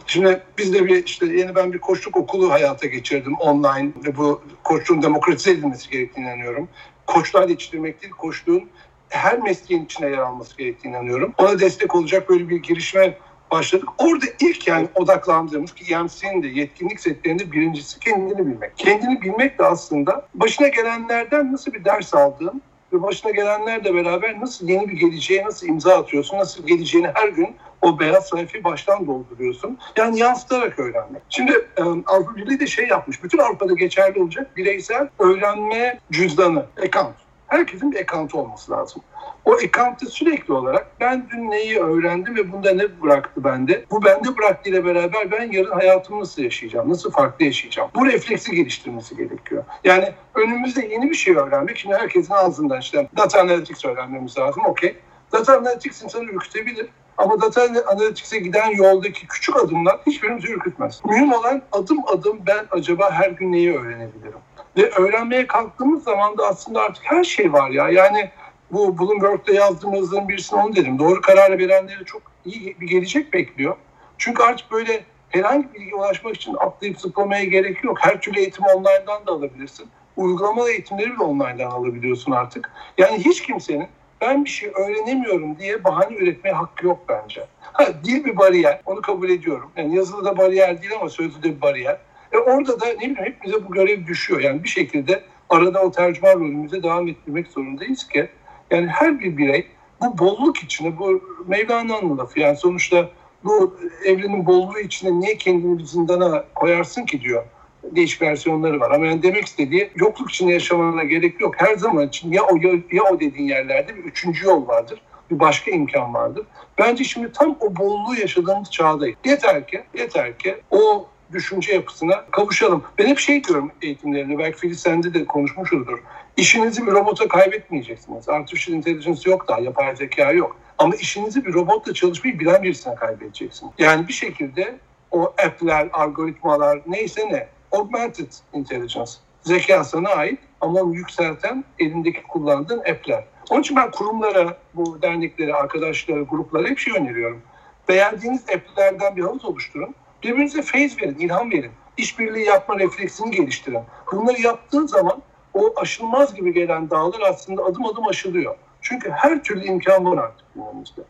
Şimdi 0.07 0.43
biz 0.57 0.73
de 0.73 0.85
bir 0.85 1.05
işte 1.05 1.25
yeni 1.25 1.55
ben 1.55 1.73
bir 1.73 1.79
koçluk 1.79 2.17
okulu 2.17 2.51
hayata 2.51 2.87
geçirdim 2.87 3.35
online 3.35 3.91
ve 4.05 4.17
bu 4.17 4.41
koçluğun 4.63 5.01
demokratize 5.01 5.51
edilmesi 5.51 5.89
gerektiğine 5.89 6.29
inanıyorum. 6.29 6.69
Koçlar 7.07 7.49
yetiştirmek 7.49 8.01
değil, 8.01 8.13
koçluğun 8.13 8.69
her 9.09 9.39
mesleğin 9.39 9.85
içine 9.85 10.09
yer 10.09 10.17
alması 10.17 10.57
gerektiğine 10.57 10.97
inanıyorum. 10.97 11.33
Ona 11.37 11.59
destek 11.59 11.95
olacak 11.95 12.29
böyle 12.29 12.49
bir 12.49 12.57
girişime 12.57 13.17
başladık. 13.51 13.89
Orada 13.97 14.25
ilk 14.39 14.67
yani 14.67 14.87
odaklandığımız 14.95 15.75
ki 15.75 15.93
EMC'nin 15.93 16.43
de 16.43 16.47
yetkinlik 16.47 16.99
setlerinde 16.99 17.51
birincisi 17.51 17.99
kendini 17.99 18.37
bilmek. 18.37 18.77
Kendini 18.77 19.21
bilmek 19.21 19.59
de 19.59 19.65
aslında 19.65 20.27
başına 20.33 20.67
gelenlerden 20.67 21.53
nasıl 21.53 21.73
bir 21.73 21.85
ders 21.85 22.13
aldığın 22.13 22.61
başına 22.91 23.31
gelenlerle 23.31 23.93
beraber 23.93 24.39
nasıl 24.39 24.67
yeni 24.67 24.87
bir 24.87 24.93
geleceğe 24.93 25.43
nasıl 25.43 25.67
imza 25.67 25.97
atıyorsun, 25.97 26.37
nasıl 26.37 26.67
geleceğini 26.67 27.11
her 27.13 27.27
gün 27.27 27.55
o 27.81 27.99
beyaz 27.99 28.27
sayfayı 28.27 28.63
baştan 28.63 29.07
dolduruyorsun. 29.07 29.77
Yani 29.97 30.19
yansıtarak 30.19 30.79
öğrenmek. 30.79 31.21
Şimdi 31.29 31.51
e, 31.77 31.81
Avrupa 31.81 32.35
Birliği 32.35 32.59
de 32.59 32.67
şey 32.67 32.87
yapmış. 32.87 33.23
Bütün 33.23 33.37
Avrupa'da 33.37 33.73
geçerli 33.73 34.21
olacak 34.21 34.57
bireysel 34.57 35.09
öğrenme 35.19 35.99
cüzdanı, 36.11 36.65
account. 36.87 37.15
Herkesin 37.49 37.91
bir 37.91 37.99
account 37.99 38.35
olması 38.35 38.71
lazım. 38.71 39.01
O 39.45 39.53
account'ta 39.53 40.05
sürekli 40.05 40.53
olarak 40.53 40.87
ben 40.99 41.27
dün 41.31 41.51
neyi 41.51 41.79
öğrendim 41.79 42.35
ve 42.35 42.51
bunda 42.51 42.73
ne 42.73 43.01
bıraktı 43.01 43.43
bende? 43.43 43.85
Bu 43.91 44.05
bende 44.05 44.37
bıraktığıyla 44.37 44.85
beraber 44.85 45.31
ben 45.31 45.51
yarın 45.51 45.71
hayatımı 45.71 46.19
nasıl 46.19 46.41
yaşayacağım? 46.41 46.89
Nasıl 46.89 47.11
farklı 47.11 47.45
yaşayacağım? 47.45 47.89
Bu 47.95 48.05
refleksi 48.05 48.55
geliştirmesi 48.55 49.17
gerekiyor. 49.17 49.63
Yani 49.83 50.13
önümüzde 50.35 50.85
yeni 50.85 51.09
bir 51.09 51.15
şey 51.15 51.35
öğrenmek. 51.35 51.77
Şimdi 51.77 51.95
herkesin 51.95 52.33
ağzından 52.33 52.79
işte 52.79 53.09
data 53.17 53.41
analytics 53.41 53.85
öğrenmemiz 53.85 54.37
lazım. 54.37 54.65
Okey. 54.65 54.97
Data 55.31 55.57
analytics 55.57 56.03
insanı 56.03 56.23
ürkütebilir. 56.23 56.89
Ama 57.17 57.41
data 57.41 57.67
analytics'e 57.87 58.39
giden 58.39 58.69
yoldaki 58.71 59.27
küçük 59.27 59.55
adımlar 59.55 59.99
hiçbirimizi 60.07 60.47
ürkütmez. 60.47 61.01
Mühim 61.05 61.33
olan 61.33 61.61
adım 61.71 61.97
adım 62.07 62.39
ben 62.47 62.65
acaba 62.71 63.11
her 63.11 63.29
gün 63.29 63.51
neyi 63.51 63.77
öğrenebilirim? 63.77 64.39
Ve 64.77 64.89
öğrenmeye 64.89 65.47
kalktığımız 65.47 66.03
zaman 66.03 66.37
da 66.37 66.47
aslında 66.47 66.81
artık 66.81 67.03
her 67.05 67.23
şey 67.23 67.53
var 67.53 67.69
ya. 67.69 67.89
Yani 67.89 68.31
bu 68.71 68.99
Bloomberg'da 68.99 69.53
yazdığım 69.53 69.93
yazıların 69.93 70.29
birisine 70.29 70.59
onu 70.59 70.75
dedim. 70.75 70.99
Doğru 70.99 71.21
karar 71.21 71.59
verenleri 71.59 72.05
çok 72.05 72.21
iyi 72.45 72.75
bir 72.81 72.87
gelecek 72.87 73.33
bekliyor. 73.33 73.75
Çünkü 74.17 74.43
artık 74.43 74.71
böyle 74.71 75.03
herhangi 75.29 75.69
bir 75.69 75.73
bilgiye 75.73 75.95
ulaşmak 75.95 76.35
için 76.35 76.53
atlayıp 76.53 76.99
zıplamaya 76.99 77.43
gerek 77.43 77.83
yok. 77.83 77.97
Her 78.01 78.21
türlü 78.21 78.39
eğitimi 78.39 78.67
online'dan 78.67 79.27
da 79.27 79.31
alabilirsin. 79.31 79.87
Uygulamalı 80.17 80.71
eğitimleri 80.71 81.11
bile 81.11 81.23
online'dan 81.23 81.71
alabiliyorsun 81.71 82.31
artık. 82.31 82.71
Yani 82.97 83.25
hiç 83.25 83.41
kimsenin 83.41 83.87
ben 84.21 84.45
bir 84.45 84.49
şey 84.49 84.69
öğrenemiyorum 84.69 85.59
diye 85.59 85.83
bahane 85.83 86.15
üretmeye 86.15 86.55
hakkı 86.55 86.85
yok 86.85 86.99
bence. 87.09 87.45
Ha, 87.59 87.87
dil 88.03 88.25
bir 88.25 88.37
bariyer, 88.37 88.81
onu 88.85 89.01
kabul 89.01 89.29
ediyorum. 89.29 89.71
Yani 89.77 89.95
yazılı 89.95 90.25
da 90.25 90.37
bariyer 90.37 90.81
değil 90.81 90.93
ama 90.99 91.09
sözlü 91.09 91.43
de 91.43 91.55
bir 91.55 91.61
bariyer. 91.61 91.97
E 92.31 92.37
orada 92.37 92.79
da 92.79 92.85
ne 92.85 92.95
bileyim 92.95 93.15
hepimize 93.15 93.67
bu 93.67 93.73
görev 93.73 94.07
düşüyor. 94.07 94.39
Yani 94.39 94.63
bir 94.63 94.69
şekilde 94.69 95.23
arada 95.49 95.81
o 95.81 95.91
tercüman 95.91 96.35
rolümüze 96.35 96.83
devam 96.83 97.07
ettirmek 97.07 97.47
zorundayız 97.47 98.07
ki 98.07 98.29
yani 98.71 98.87
her 98.87 99.19
bir 99.19 99.37
birey 99.37 99.67
bu 100.01 100.17
bolluk 100.17 100.63
içine, 100.63 100.97
bu 100.97 101.21
Mevlana'nın 101.47 102.17
lafı 102.17 102.39
yani 102.39 102.57
sonuçta 102.57 103.09
bu 103.43 103.77
evrenin 104.05 104.45
bolluğu 104.45 104.79
içine 104.79 105.19
niye 105.19 105.37
kendini 105.37 105.79
bir 105.79 105.83
zindana 105.83 106.45
koyarsın 106.55 107.05
ki 107.05 107.21
diyor. 107.21 107.43
Değişik 107.83 108.21
versiyonları 108.21 108.79
var 108.79 108.91
ama 108.91 109.05
yani 109.05 109.23
demek 109.23 109.45
istediği 109.45 109.89
yokluk 109.95 110.29
içinde 110.29 110.51
yaşamana 110.51 111.03
gerek 111.03 111.41
yok. 111.41 111.55
Her 111.57 111.75
zaman 111.75 112.07
için 112.07 112.31
ya 112.31 112.43
o 112.43 112.55
ya, 112.55 112.73
ya 112.91 113.03
o 113.11 113.19
dediğin 113.19 113.47
yerlerde 113.47 113.95
bir 113.95 114.03
üçüncü 114.03 114.45
yol 114.45 114.67
vardır. 114.67 115.01
Bir 115.31 115.39
başka 115.39 115.71
imkan 115.71 116.13
vardır. 116.13 116.45
Bence 116.77 117.03
şimdi 117.03 117.31
tam 117.31 117.57
o 117.59 117.75
bolluğu 117.75 118.15
yaşadığımız 118.15 118.71
çağdayız. 118.71 119.17
Yeter 119.25 119.67
ki, 119.67 119.83
yeter 119.97 120.37
ki 120.37 120.55
o 120.71 121.07
düşünce 121.31 121.73
yapısına 121.73 122.25
kavuşalım. 122.31 122.83
Ben 122.97 123.07
hep 123.07 123.19
şey 123.19 123.43
diyorum 123.43 123.71
eğitimlerinde, 123.81 124.37
belki 124.37 124.57
Filiz 124.57 124.79
sende 124.79 125.13
de 125.13 125.25
konuşmuşuzdur. 125.25 125.99
İşinizi 126.37 126.87
bir 126.87 126.91
robota 126.91 127.27
kaybetmeyeceksiniz. 127.27 128.29
Artificial 128.29 128.77
intelligence 128.77 129.29
yok 129.29 129.47
daha, 129.47 129.59
yapay 129.59 129.95
zeka 129.95 130.31
yok. 130.31 130.57
Ama 130.77 130.95
işinizi 130.95 131.45
bir 131.45 131.53
robotla 131.53 131.93
çalışmayı 131.93 132.39
bilen 132.39 132.63
birisine 132.63 132.95
kaybedeceksiniz. 132.95 133.73
Yani 133.77 134.07
bir 134.07 134.13
şekilde 134.13 134.79
o 135.11 135.23
app'ler, 135.23 135.89
algoritmalar 135.93 136.81
neyse 136.87 137.29
ne, 137.31 137.47
augmented 137.71 138.31
intelligence, 138.53 139.11
zeka 139.41 139.83
sana 139.83 140.09
ait 140.09 140.39
ama 140.61 140.79
onu 140.81 140.95
yükselten 140.95 141.63
elindeki 141.79 142.23
kullandığın 142.23 142.79
app'ler. 142.79 143.23
Onun 143.49 143.61
için 143.61 143.75
ben 143.75 143.91
kurumlara, 143.91 144.57
bu 144.73 145.01
derneklere, 145.01 145.53
arkadaşlara, 145.53 146.21
gruplara 146.21 146.67
hep 146.67 146.79
şey 146.79 146.93
öneriyorum. 146.93 147.41
Beğendiğiniz 147.89 148.41
app'lerden 148.41 149.15
bir 149.15 149.21
havuz 149.21 149.45
oluşturun. 149.45 149.95
Birbirinize 150.23 150.61
feyiz 150.61 151.01
verin, 151.01 151.15
ilham 151.19 151.51
verin. 151.51 151.71
İşbirliği 151.97 152.45
yapma 152.45 152.79
refleksini 152.79 153.31
geliştirin. 153.31 153.81
Bunları 154.11 154.41
yaptığın 154.41 154.87
zaman 154.87 155.21
o 155.53 155.73
aşılmaz 155.75 156.35
gibi 156.35 156.53
gelen 156.53 156.89
dağlar 156.89 157.21
aslında 157.29 157.63
adım 157.63 157.85
adım 157.85 158.07
aşılıyor. 158.07 158.55
Çünkü 158.81 159.09
her 159.09 159.43
türlü 159.43 159.65
imkan 159.65 160.05
var 160.05 160.17
artık 160.17 160.45
günümüzde. 160.55 161.01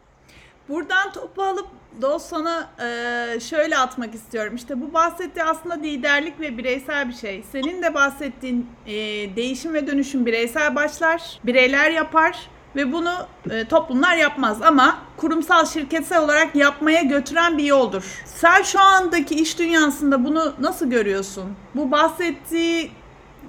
Buradan 0.70 1.12
topu 1.12 1.44
alıp 1.44 1.68
Dost 2.02 2.30
sana 2.30 2.70
e, 2.80 3.40
şöyle 3.40 3.78
atmak 3.78 4.16
istiyorum. 4.16 4.56
İşte 4.56 4.82
bu 4.82 4.94
bahsettiği 4.94 5.46
aslında 5.46 5.76
liderlik 5.76 6.40
ve 6.40 6.58
bireysel 6.58 7.10
bir 7.10 7.14
şey. 7.14 7.44
Senin 7.52 7.84
de 7.84 7.94
bahsettiğin 7.94 8.70
e, 8.86 8.96
değişim 9.36 9.74
ve 9.74 9.88
dönüşüm 9.88 10.26
bireysel 10.26 10.76
başlar, 10.76 11.40
bireyler 11.44 11.92
yapar 11.92 12.50
ve 12.76 12.94
bunu 12.94 13.14
e, 13.50 13.66
toplumlar 13.66 14.16
yapmaz 14.16 14.62
ama 14.62 14.98
kurumsal 15.18 15.66
şirketsel 15.66 16.22
olarak 16.22 16.56
yapmaya 16.56 17.02
götüren 17.02 17.58
bir 17.58 17.64
yoldur. 17.64 18.24
Sen 18.26 18.62
şu 18.62 18.80
andaki 18.80 19.36
iş 19.36 19.60
dünyasında 19.60 20.26
bunu 20.26 20.54
nasıl 20.60 20.90
görüyorsun? 20.90 21.46
Bu 21.76 21.92
bahsettiği 21.92 22.92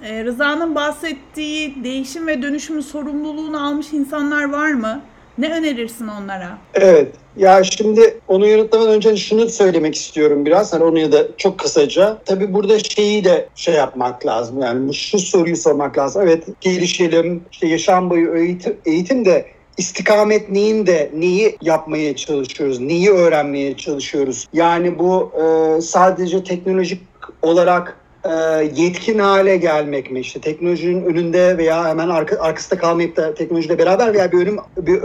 e, 0.03 0.23
Rıza'nın 0.23 0.75
bahsettiği 0.75 1.83
değişim 1.83 2.27
ve 2.27 2.41
dönüşümün 2.41 2.81
sorumluluğunu 2.81 3.67
almış 3.67 3.93
insanlar 3.93 4.49
var 4.49 4.71
mı? 4.71 5.01
Ne 5.37 5.53
önerirsin 5.53 6.07
onlara? 6.07 6.57
Evet. 6.73 7.15
Ya 7.37 7.63
şimdi 7.63 8.19
onu 8.27 8.47
yanıtlamadan 8.47 8.93
önce 8.93 9.17
şunu 9.17 9.49
söylemek 9.49 9.95
istiyorum 9.95 10.45
biraz. 10.45 10.73
Hani 10.73 10.83
onu 10.83 10.99
ya 10.99 11.11
da 11.11 11.27
çok 11.37 11.59
kısaca. 11.59 12.17
Tabii 12.25 12.53
burada 12.53 12.79
şeyi 12.79 13.23
de 13.23 13.49
şey 13.55 13.73
yapmak 13.73 14.25
lazım. 14.25 14.61
Yani 14.61 14.93
şu 14.93 15.19
soruyu 15.19 15.57
sormak 15.57 15.97
lazım. 15.97 16.21
Evet 16.21 16.43
gelişelim. 16.61 17.43
İşte 17.51 17.67
yaşam 17.67 18.09
boyu 18.09 18.37
eğitim, 18.37 18.77
eğitim 18.85 19.25
de 19.25 19.45
istikamet 19.77 20.49
neyin 20.49 20.87
de 20.87 21.11
neyi 21.15 21.57
yapmaya 21.61 22.15
çalışıyoruz, 22.15 22.79
neyi 22.79 23.09
öğrenmeye 23.09 23.77
çalışıyoruz. 23.77 24.47
Yani 24.53 24.99
bu 24.99 25.31
e, 25.41 25.81
sadece 25.81 26.43
teknolojik 26.43 27.01
olarak 27.41 28.00
e, 28.25 28.31
yetkin 28.75 29.19
hale 29.19 29.57
gelmek 29.57 30.11
mi 30.11 30.19
işte 30.19 30.41
teknolojinin 30.41 31.05
önünde 31.05 31.57
veya 31.57 31.87
hemen 31.87 32.09
arka, 32.09 32.39
arkasında 32.39 32.79
kalmayıp 32.79 33.17
da 33.17 33.33
teknolojiyle 33.33 33.77
beraber 33.77 34.13
veya 34.13 34.31
bir, 34.31 34.37
önüm, 34.37 34.57
bir, 34.77 35.01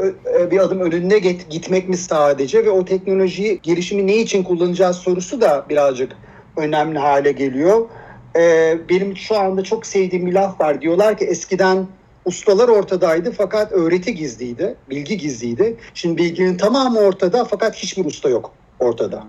bir 0.51 0.59
adım 0.59 0.81
önünde 0.81 1.19
git, 1.19 1.51
gitmek 1.51 1.89
mi 1.89 1.97
sadece 1.97 2.65
ve 2.65 2.71
o 2.71 2.85
teknolojiyi 2.85 3.61
gelişimi 3.63 4.07
ne 4.07 4.17
için 4.17 4.43
kullanacağız 4.43 4.97
sorusu 4.97 5.41
da 5.41 5.67
birazcık 5.69 6.13
önemli 6.57 6.99
hale 6.99 7.33
geliyor. 7.33 7.89
E, 8.37 8.75
benim 8.89 9.17
şu 9.17 9.39
anda 9.39 9.65
çok 9.65 9.87
sevdiğim 9.87 10.27
bir 10.27 10.33
laf 10.33 10.61
var 10.61 10.81
diyorlar 10.81 11.19
ki 11.19 11.25
eskiden 11.25 11.87
ustalar 12.25 12.69
ortadaydı 12.69 13.33
fakat 13.33 13.73
öğreti 13.73 14.15
gizliydi, 14.15 14.77
bilgi 14.91 15.19
gizliydi. 15.19 15.77
Şimdi 15.95 16.17
bilginin 16.17 16.57
tamamı 16.57 16.99
ortada 16.99 17.45
fakat 17.45 17.75
hiçbir 17.75 18.05
usta 18.05 18.29
yok 18.29 18.53
ortada. 18.81 19.25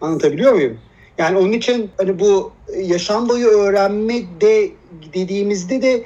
Anlatabiliyor 0.00 0.52
muyum? 0.52 0.78
Yani 1.22 1.38
onun 1.38 1.52
için 1.52 1.90
hani 1.96 2.18
bu 2.18 2.52
yaşam 2.76 3.28
boyu 3.28 3.46
öğrenme 3.48 4.14
de 4.40 4.70
dediğimizde 5.14 5.82
de 5.82 6.04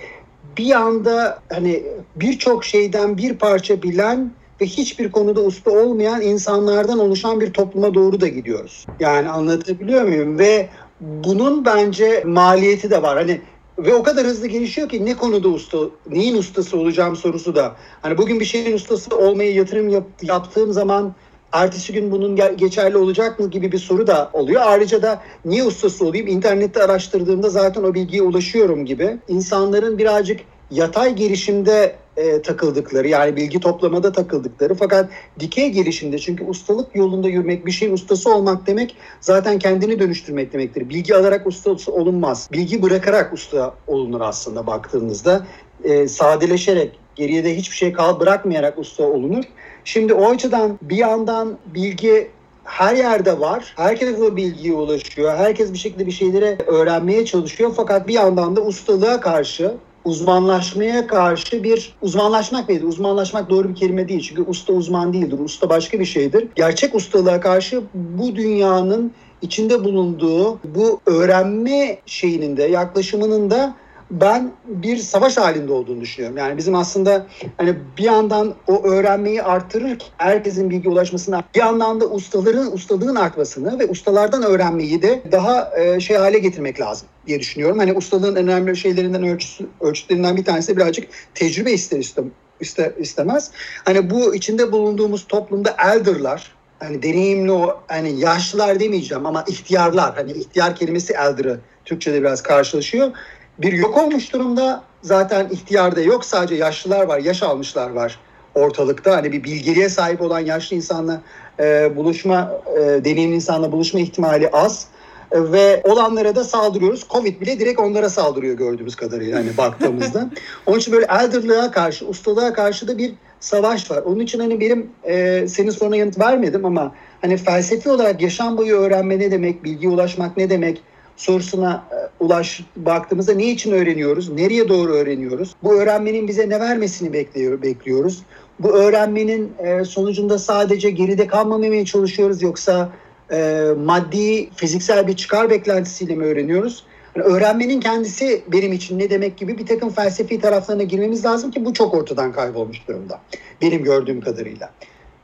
bir 0.59 0.71
anda 0.71 1.39
hani 1.53 1.83
birçok 2.17 2.65
şeyden 2.65 3.19
bir 3.19 3.39
parça 3.39 3.83
bilen 3.83 4.31
ve 4.61 4.67
hiçbir 4.67 5.11
konuda 5.11 5.41
usta 5.41 5.71
olmayan 5.71 6.21
insanlardan 6.21 6.99
oluşan 6.99 7.41
bir 7.41 7.53
topluma 7.53 7.95
doğru 7.95 8.21
da 8.21 8.29
gidiyoruz. 8.29 8.85
Yani 9.01 9.29
anlatabiliyor 9.29 10.03
muyum? 10.03 10.39
Ve 10.39 10.69
bunun 11.01 11.65
bence 11.65 12.23
maliyeti 12.27 12.91
de 12.91 13.03
var. 13.03 13.19
Hani 13.19 13.41
ve 13.79 13.95
o 13.95 14.03
kadar 14.03 14.27
hızlı 14.27 14.47
gelişiyor 14.47 14.89
ki 14.89 15.07
ne 15.07 15.17
konuda 15.17 15.49
usta, 15.49 15.79
neyin 16.11 16.37
ustası 16.37 16.79
olacağım 16.79 17.17
sorusu 17.17 17.55
da. 17.55 17.77
Hani 18.03 18.19
bugün 18.19 18.41
bir 18.41 18.45
şeyin 18.45 18.77
ustası 18.77 19.17
olmaya 19.17 19.53
yatırım 19.53 19.89
yap, 19.89 20.05
yaptığım 20.23 20.73
zaman 20.73 21.15
ertesi 21.53 21.93
gün 21.93 22.11
bunun 22.11 22.57
geçerli 22.57 22.97
olacak 22.97 23.41
mı 23.41 23.51
gibi 23.51 23.73
bir 23.73 23.79
soru 23.79 24.07
da 24.07 24.31
oluyor. 24.33 24.63
Ayrıca 24.65 25.03
da 25.03 25.23
niye 25.45 25.65
ustası 25.65 26.07
olayım? 26.07 26.27
İnternette 26.27 26.83
araştırdığımda 26.83 27.49
zaten 27.49 27.83
o 27.83 27.95
bilgiye 27.95 28.23
ulaşıyorum 28.23 28.85
gibi. 28.85 29.19
İnsanların 29.29 29.99
birazcık 29.99 30.41
yatay 30.71 31.15
gelişimde 31.15 31.97
e, 32.17 32.43
takıldıkları 32.43 33.09
yani 33.09 33.37
bilgi 33.37 33.61
toplamada 33.61 34.13
takıldıkları 34.13 34.75
fakat 34.75 35.11
dikey 35.41 35.71
gelişimde 35.71 36.19
çünkü 36.19 36.45
ustalık 36.45 36.97
yolunda 36.97 37.29
yürümek 37.29 37.67
bir 37.67 37.71
şeyin 37.71 37.93
ustası 37.93 38.35
olmak 38.35 38.67
demek 38.67 38.97
zaten 39.21 39.59
kendini 39.59 39.99
dönüştürmek 39.99 40.53
demektir. 40.53 40.89
Bilgi 40.89 41.17
alarak 41.17 41.47
ustası 41.47 41.93
olunmaz. 41.93 42.49
Bilgi 42.53 42.83
bırakarak 42.83 43.33
usta 43.33 43.75
olunur 43.87 44.21
aslında 44.21 44.67
baktığınızda. 44.67 45.47
E, 45.85 46.09
sadeleşerek 46.09 46.99
geriye 47.17 47.45
de 47.45 47.57
hiçbir 47.57 47.77
şey 47.77 47.93
kal 47.93 48.21
bırakmayarak 48.21 48.79
usta 48.79 49.05
olunur. 49.05 49.45
Şimdi 49.85 50.15
o 50.15 50.31
açıdan 50.31 50.79
bir 50.83 50.97
yandan 50.97 51.59
bilgi 51.67 52.31
her 52.65 52.95
yerde 52.95 53.41
var. 53.41 53.75
Herkes 53.77 54.21
o 54.21 54.37
bilgiye 54.37 54.75
ulaşıyor. 54.75 55.37
Herkes 55.37 55.73
bir 55.73 55.79
şekilde 55.79 56.07
bir 56.07 56.13
şeyleri 56.13 56.59
öğrenmeye 56.67 57.25
çalışıyor. 57.25 57.73
Fakat 57.77 58.09
bir 58.09 58.15
yandan 58.15 58.57
da 58.57 58.61
ustalığa 58.61 59.21
karşı 59.21 59.75
uzmanlaşmaya 60.05 61.07
karşı 61.07 61.65
bir 61.65 61.95
uzmanlaşmak 62.03 62.69
nedir? 62.69 62.83
Uzmanlaşmak 62.83 63.51
doğru 63.51 63.69
bir 63.69 63.75
kelime 63.75 64.09
değil. 64.09 64.21
Çünkü 64.21 64.43
usta 64.43 64.73
uzman 64.73 65.13
değildir. 65.13 65.39
Usta 65.39 65.69
başka 65.69 66.01
bir 66.01 66.05
şeydir. 66.05 66.49
Gerçek 66.55 66.95
ustalığa 66.95 67.41
karşı 67.41 67.83
bu 67.95 68.37
dünyanın 68.37 69.13
içinde 69.43 69.85
bulunduğu 69.85 70.59
bu 70.65 71.01
öğrenme 71.07 71.99
şeyinin 72.07 72.57
de 72.57 72.63
yaklaşımının 72.63 73.51
da 73.51 73.75
ben 74.11 74.53
bir 74.65 74.97
savaş 74.97 75.37
halinde 75.37 75.73
olduğunu 75.73 76.01
düşünüyorum. 76.01 76.39
Yani 76.39 76.57
bizim 76.57 76.75
aslında 76.75 77.27
hani 77.57 77.75
bir 77.99 78.05
yandan 78.05 78.55
o 78.67 78.85
öğrenmeyi 78.85 79.43
artırır, 79.43 79.99
herkesin 80.19 80.71
bilgi 80.71 80.89
ulaşmasına, 80.89 81.43
bir 81.55 81.61
yandan 81.61 82.01
da 82.01 82.07
ustaların 82.07 82.73
ustalığın 82.73 83.15
artmasını 83.15 83.79
ve 83.79 83.87
ustalardan 83.87 84.43
öğrenmeyi 84.43 85.03
de 85.03 85.23
daha 85.33 85.79
e, 85.79 86.01
şey 86.01 86.17
hale 86.17 86.39
getirmek 86.39 86.81
lazım 86.81 87.09
diye 87.27 87.41
düşünüyorum. 87.41 87.79
Hani 87.79 87.93
ustalığın 87.93 88.37
önemli 88.37 88.77
şeylerinden 88.77 89.25
ölçüsü, 89.25 89.67
ölçütlerinden 89.81 90.37
bir 90.37 90.45
tanesi 90.45 90.77
birazcık 90.77 91.09
tecrübe 91.35 91.73
ister 91.73 91.99
istem, 91.99 92.31
ister 92.61 92.93
istemez. 92.99 93.51
Hani 93.85 94.11
bu 94.11 94.35
içinde 94.35 94.73
bulunduğumuz 94.73 95.27
toplumda 95.27 95.77
elder'lar, 95.85 96.53
hani 96.79 97.03
deneyimli 97.03 97.53
o 97.53 97.81
hani 97.87 98.21
yaşlılar 98.21 98.81
demeyeceğim 98.81 99.27
ama 99.27 99.45
ihtiyarlar 99.49 100.15
hani 100.15 100.33
ihtiyar 100.33 100.77
kelimesi 100.77 101.13
elder'ı 101.13 101.61
Türkçe'de 101.85 102.21
biraz 102.21 102.43
karşılaşıyor 102.43 103.13
bir 103.59 103.73
yok 103.73 103.97
olmuş 103.97 104.33
durumda. 104.33 104.83
Zaten 105.03 105.49
ihtiyarda 105.49 106.01
yok 106.01 106.25
sadece 106.25 106.55
yaşlılar 106.55 107.07
var, 107.07 107.19
yaş 107.19 107.43
almışlar 107.43 107.91
var 107.91 108.19
ortalıkta. 108.55 109.17
Hani 109.17 109.33
bir 109.33 109.45
bilgeliğe 109.45 109.89
sahip 109.89 110.21
olan 110.21 110.41
yaşlı 110.41 110.77
insanla 110.77 111.21
e, 111.61 111.97
buluşma, 111.97 112.53
e, 112.77 112.81
deneyimli 113.05 113.35
insanla 113.35 113.73
buluşma 113.73 114.01
ihtimali 114.01 114.51
az. 114.51 114.87
E, 115.33 115.53
ve 115.53 115.81
olanlara 115.85 116.37
da 116.37 116.45
saldırıyoruz. 116.45 117.07
Covid 117.11 117.41
bile 117.41 117.61
direkt 117.61 117.81
onlara 117.81 118.11
saldırıyor 118.11 118.57
gördüğümüz 118.57 118.97
kadarıyla 118.97 119.39
hani 119.39 119.57
baktığımızda. 119.59 120.31
Onun 120.67 120.79
için 120.79 120.93
böyle 120.93 121.07
elderlığa 121.07 121.71
karşı, 121.71 122.07
ustalığa 122.07 122.53
karşı 122.53 122.89
da 122.89 122.99
bir 122.99 123.15
savaş 123.41 123.91
var. 123.91 124.03
Onun 124.03 124.21
için 124.21 124.41
hani 124.41 124.61
benim 124.61 124.91
e, 125.05 125.49
senin 125.49 125.71
soruna 125.71 125.97
yanıt 125.97 126.19
vermedim 126.19 126.65
ama 126.65 126.95
hani 127.21 127.37
felsefi 127.37 127.91
olarak 127.91 128.23
yaşam 128.23 128.57
boyu 128.57 128.77
öğrenme 128.77 129.19
ne 129.19 129.31
demek, 129.31 129.65
bilgiye 129.65 129.93
ulaşmak 129.93 130.37
ne 130.37 130.51
demek, 130.51 130.83
sorusuna 131.17 131.85
e, 131.93 132.25
ulaş 132.25 132.61
baktığımızda 132.77 133.35
ne 133.35 133.51
için 133.51 133.73
öğreniyoruz? 133.73 134.29
Nereye 134.33 134.69
doğru 134.69 134.93
öğreniyoruz? 134.93 135.55
Bu 135.63 135.75
öğrenmenin 135.75 136.29
bize 136.29 136.49
ne 136.49 136.61
vermesini 136.61 137.13
bekliyor, 137.13 137.63
bekliyoruz? 137.63 138.23
Bu 138.59 138.69
öğrenmenin 138.69 139.53
e, 139.59 139.85
sonucunda 139.85 140.39
sadece 140.39 140.91
geride 140.91 141.27
kalmamaya 141.27 141.85
çalışıyoruz 141.85 142.43
yoksa 142.43 142.93
e, 143.33 143.69
maddi, 143.85 144.51
fiziksel 144.57 145.07
bir 145.07 145.17
çıkar 145.17 145.51
beklentisiyle 145.51 146.15
mi 146.15 146.25
öğreniyoruz? 146.25 146.85
Öğrenmenin 147.15 147.81
kendisi 147.81 148.43
benim 148.49 148.73
için 148.73 148.99
ne 148.99 149.11
demek 149.11 149.37
gibi 149.37 149.59
bir 149.59 149.67
takım 149.67 149.91
felsefi 149.91 150.41
taraflarına 150.41 150.83
girmemiz 150.83 151.25
lazım 151.25 151.51
ki 151.51 151.65
bu 151.65 151.75
çok 151.75 151.95
ortadan 151.95 152.33
kaybolmuş 152.33 152.89
durumda. 152.89 153.21
Benim 153.63 153.85
gördüğüm 153.85 154.21
kadarıyla. 154.21 154.71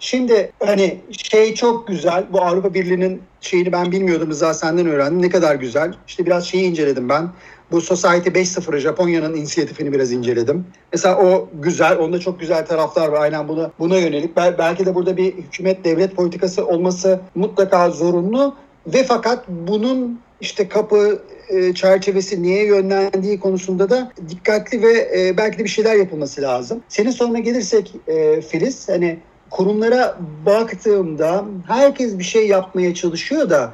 Şimdi 0.03 0.53
hani 0.65 1.01
şey 1.33 1.55
çok 1.55 1.89
güzel. 1.89 2.25
Bu 2.33 2.41
Avrupa 2.41 2.75
Birliği'nin 2.75 3.23
şeyini 3.41 3.73
ben 3.73 3.93
bilmiyordum. 3.93 4.31
Rıza 4.31 4.55
senden 4.55 4.87
öğrendim. 4.87 5.23
Ne 5.23 5.29
kadar 5.29 5.55
güzel. 5.55 5.95
İşte 6.09 6.27
biraz 6.27 6.47
şeyi 6.47 6.65
inceledim 6.65 7.09
ben. 7.09 7.29
Bu 7.71 7.81
Society 7.81 8.29
5.0 8.29 8.79
Japonya'nın 8.79 9.37
inisiyatifini 9.37 9.93
biraz 9.93 10.13
inceledim. 10.13 10.67
Mesela 10.93 11.19
o 11.19 11.49
güzel. 11.55 11.99
Onda 11.99 12.21
çok 12.21 12.41
güzel 12.41 12.67
taraflar 12.67 13.09
var. 13.09 13.21
Aynen 13.21 13.49
buna, 13.49 13.71
buna 13.79 13.99
yönelik. 13.99 14.37
Belki 14.37 14.87
de 14.87 14.95
burada 14.95 15.17
bir 15.17 15.35
hükümet 15.35 15.85
devlet 15.85 16.17
politikası 16.17 16.67
olması 16.67 17.21
mutlaka 17.35 17.91
zorunlu. 17.91 18.57
Ve 18.87 19.05
fakat 19.05 19.49
bunun 19.49 20.21
işte 20.41 20.69
kapı 20.69 21.23
e, 21.49 21.75
çerçevesi 21.75 22.43
niye 22.43 22.67
yönlendiği 22.67 23.41
konusunda 23.41 23.91
da 23.91 24.13
dikkatli 24.29 24.83
ve 24.83 25.11
e, 25.19 25.37
belki 25.37 25.59
de 25.59 25.65
bir 25.65 25.69
şeyler 25.69 25.95
yapılması 25.95 26.43
lazım. 26.43 26.83
Senin 26.89 27.11
soruna 27.11 27.39
gelirsek 27.39 27.95
e, 28.07 28.41
Filiz 28.41 28.89
hani 28.89 29.19
kurumlara 29.53 30.17
baktığımda 30.47 31.45
herkes 31.67 32.19
bir 32.19 32.25
şey 32.25 32.49
yapmaya 32.49 32.95
çalışıyor 32.95 33.51
da 33.51 33.73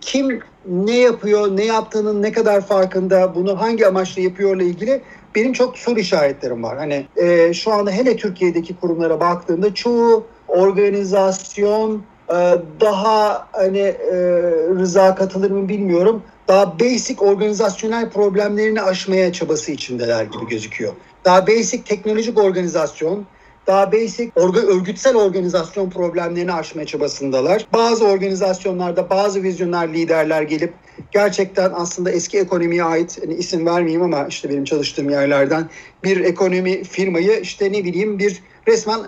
kim 0.00 0.40
ne 0.68 0.98
yapıyor, 0.98 1.56
ne 1.56 1.64
yaptığının 1.64 2.22
ne 2.22 2.32
kadar 2.32 2.66
farkında, 2.66 3.34
bunu 3.34 3.60
hangi 3.60 3.86
amaçla 3.86 4.22
yapıyorla 4.22 4.62
ilgili 4.62 5.00
benim 5.34 5.52
çok 5.52 5.78
soru 5.78 5.98
işaretlerim 5.98 6.62
var. 6.62 6.78
Hani 6.78 7.06
e, 7.16 7.54
şu 7.54 7.72
anda 7.72 7.90
hele 7.90 8.16
Türkiye'deki 8.16 8.76
kurumlara 8.76 9.20
baktığımda 9.20 9.74
çoğu 9.74 10.24
organizasyon 10.48 12.02
e, 12.30 12.34
daha 12.80 13.48
hani 13.52 13.78
e, 13.78 14.16
rıza 14.78 15.14
katılır 15.14 15.50
mı 15.50 15.68
bilmiyorum. 15.68 16.22
Daha 16.48 16.80
basic 16.80 17.24
organizasyonel 17.24 18.10
problemlerini 18.10 18.82
aşmaya 18.82 19.32
çabası 19.32 19.72
içindeler 19.72 20.24
gibi 20.24 20.48
gözüküyor. 20.48 20.92
Daha 21.24 21.46
basic 21.46 21.82
teknolojik 21.82 22.38
organizasyon, 22.38 23.26
daha 23.66 23.92
basic 23.92 24.30
orga, 24.36 24.60
örgütsel 24.60 25.16
organizasyon 25.16 25.90
problemlerini 25.90 26.52
aşmaya 26.52 26.86
çabasındalar. 26.86 27.66
Bazı 27.72 28.06
organizasyonlarda 28.06 29.10
bazı 29.10 29.42
vizyoner 29.42 29.94
liderler 29.94 30.42
gelip 30.42 30.74
gerçekten 31.12 31.72
aslında 31.74 32.10
eski 32.10 32.38
ekonomiye 32.38 32.84
ait 32.84 33.18
hani 33.22 33.34
isim 33.34 33.66
vermeyeyim 33.66 34.02
ama 34.02 34.26
işte 34.26 34.50
benim 34.50 34.64
çalıştığım 34.64 35.10
yerlerden 35.10 35.70
bir 36.04 36.20
ekonomi 36.20 36.84
firmayı 36.84 37.40
işte 37.40 37.72
ne 37.72 37.84
bileyim 37.84 38.18
bir 38.18 38.42
resmen 38.68 39.00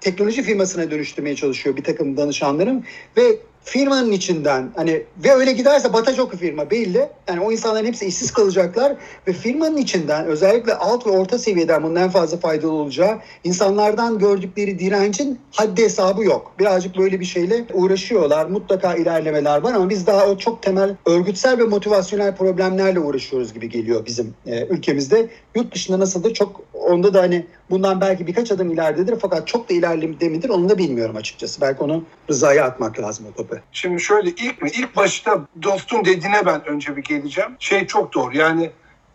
teknoloji 0.00 0.42
firmasına 0.42 0.90
dönüştürmeye 0.90 1.36
çalışıyor 1.36 1.76
bir 1.76 1.84
takım 1.84 2.16
danışanlarım 2.16 2.84
ve 3.16 3.38
firmanın 3.64 4.12
içinden 4.12 4.70
hani 4.76 5.02
ve 5.24 5.32
öyle 5.32 5.52
giderse 5.52 5.92
batacak 5.92 6.34
o 6.34 6.36
firma 6.36 6.70
belli. 6.70 7.08
Yani 7.28 7.40
o 7.40 7.52
insanların 7.52 7.86
hepsi 7.86 8.06
işsiz 8.06 8.30
kalacaklar 8.30 8.96
ve 9.26 9.32
firmanın 9.32 9.76
içinden 9.76 10.26
özellikle 10.26 10.74
alt 10.74 11.06
ve 11.06 11.10
orta 11.10 11.38
seviyeden 11.38 11.82
bunun 11.82 11.96
en 11.96 12.10
fazla 12.10 12.36
faydalı 12.36 12.72
olacağı 12.72 13.18
insanlardan 13.44 14.18
gördükleri 14.18 14.78
direncin 14.78 15.40
haddi 15.52 15.82
hesabı 15.82 16.24
yok. 16.24 16.52
Birazcık 16.58 16.98
böyle 16.98 17.20
bir 17.20 17.24
şeyle 17.24 17.64
uğraşıyorlar. 17.72 18.46
Mutlaka 18.46 18.94
ilerlemeler 18.94 19.62
var 19.62 19.74
ama 19.74 19.90
biz 19.90 20.06
daha 20.06 20.26
o 20.26 20.38
çok 20.38 20.62
temel 20.62 20.96
örgütsel 21.06 21.58
ve 21.58 21.64
motivasyonel 21.64 22.36
problemlerle 22.36 23.00
uğraşıyoruz 23.00 23.54
gibi 23.54 23.68
geliyor 23.68 24.06
bizim 24.06 24.34
e, 24.46 24.66
ülkemizde. 24.66 25.28
Yurt 25.54 25.74
dışında 25.74 25.98
nasıldır 25.98 26.34
çok 26.34 26.60
onda 26.74 27.14
da 27.14 27.20
hani 27.20 27.46
bundan 27.74 28.00
belki 28.00 28.26
birkaç 28.26 28.52
adım 28.52 28.72
ileridedir 28.72 29.18
fakat 29.22 29.48
çok 29.48 29.70
da 29.70 29.74
ilerledi 29.74 30.30
midir 30.30 30.48
onu 30.48 30.68
da 30.68 30.78
bilmiyorum 30.78 31.16
açıkçası. 31.16 31.60
Belki 31.60 31.82
onu 31.82 32.04
Rıza'ya 32.30 32.64
atmak 32.64 33.00
lazım 33.00 33.26
o 33.32 33.36
topu. 33.36 33.56
Şimdi 33.72 34.00
şöyle 34.00 34.30
ilk 34.30 34.62
mi? 34.62 34.70
İlk 34.74 34.96
başta 34.96 35.40
dostun 35.62 36.04
dediğine 36.04 36.46
ben 36.46 36.66
önce 36.68 36.96
bir 36.96 37.02
geleceğim. 37.02 37.50
Şey 37.58 37.86
çok 37.86 38.14
doğru 38.14 38.36
yani 38.36 38.70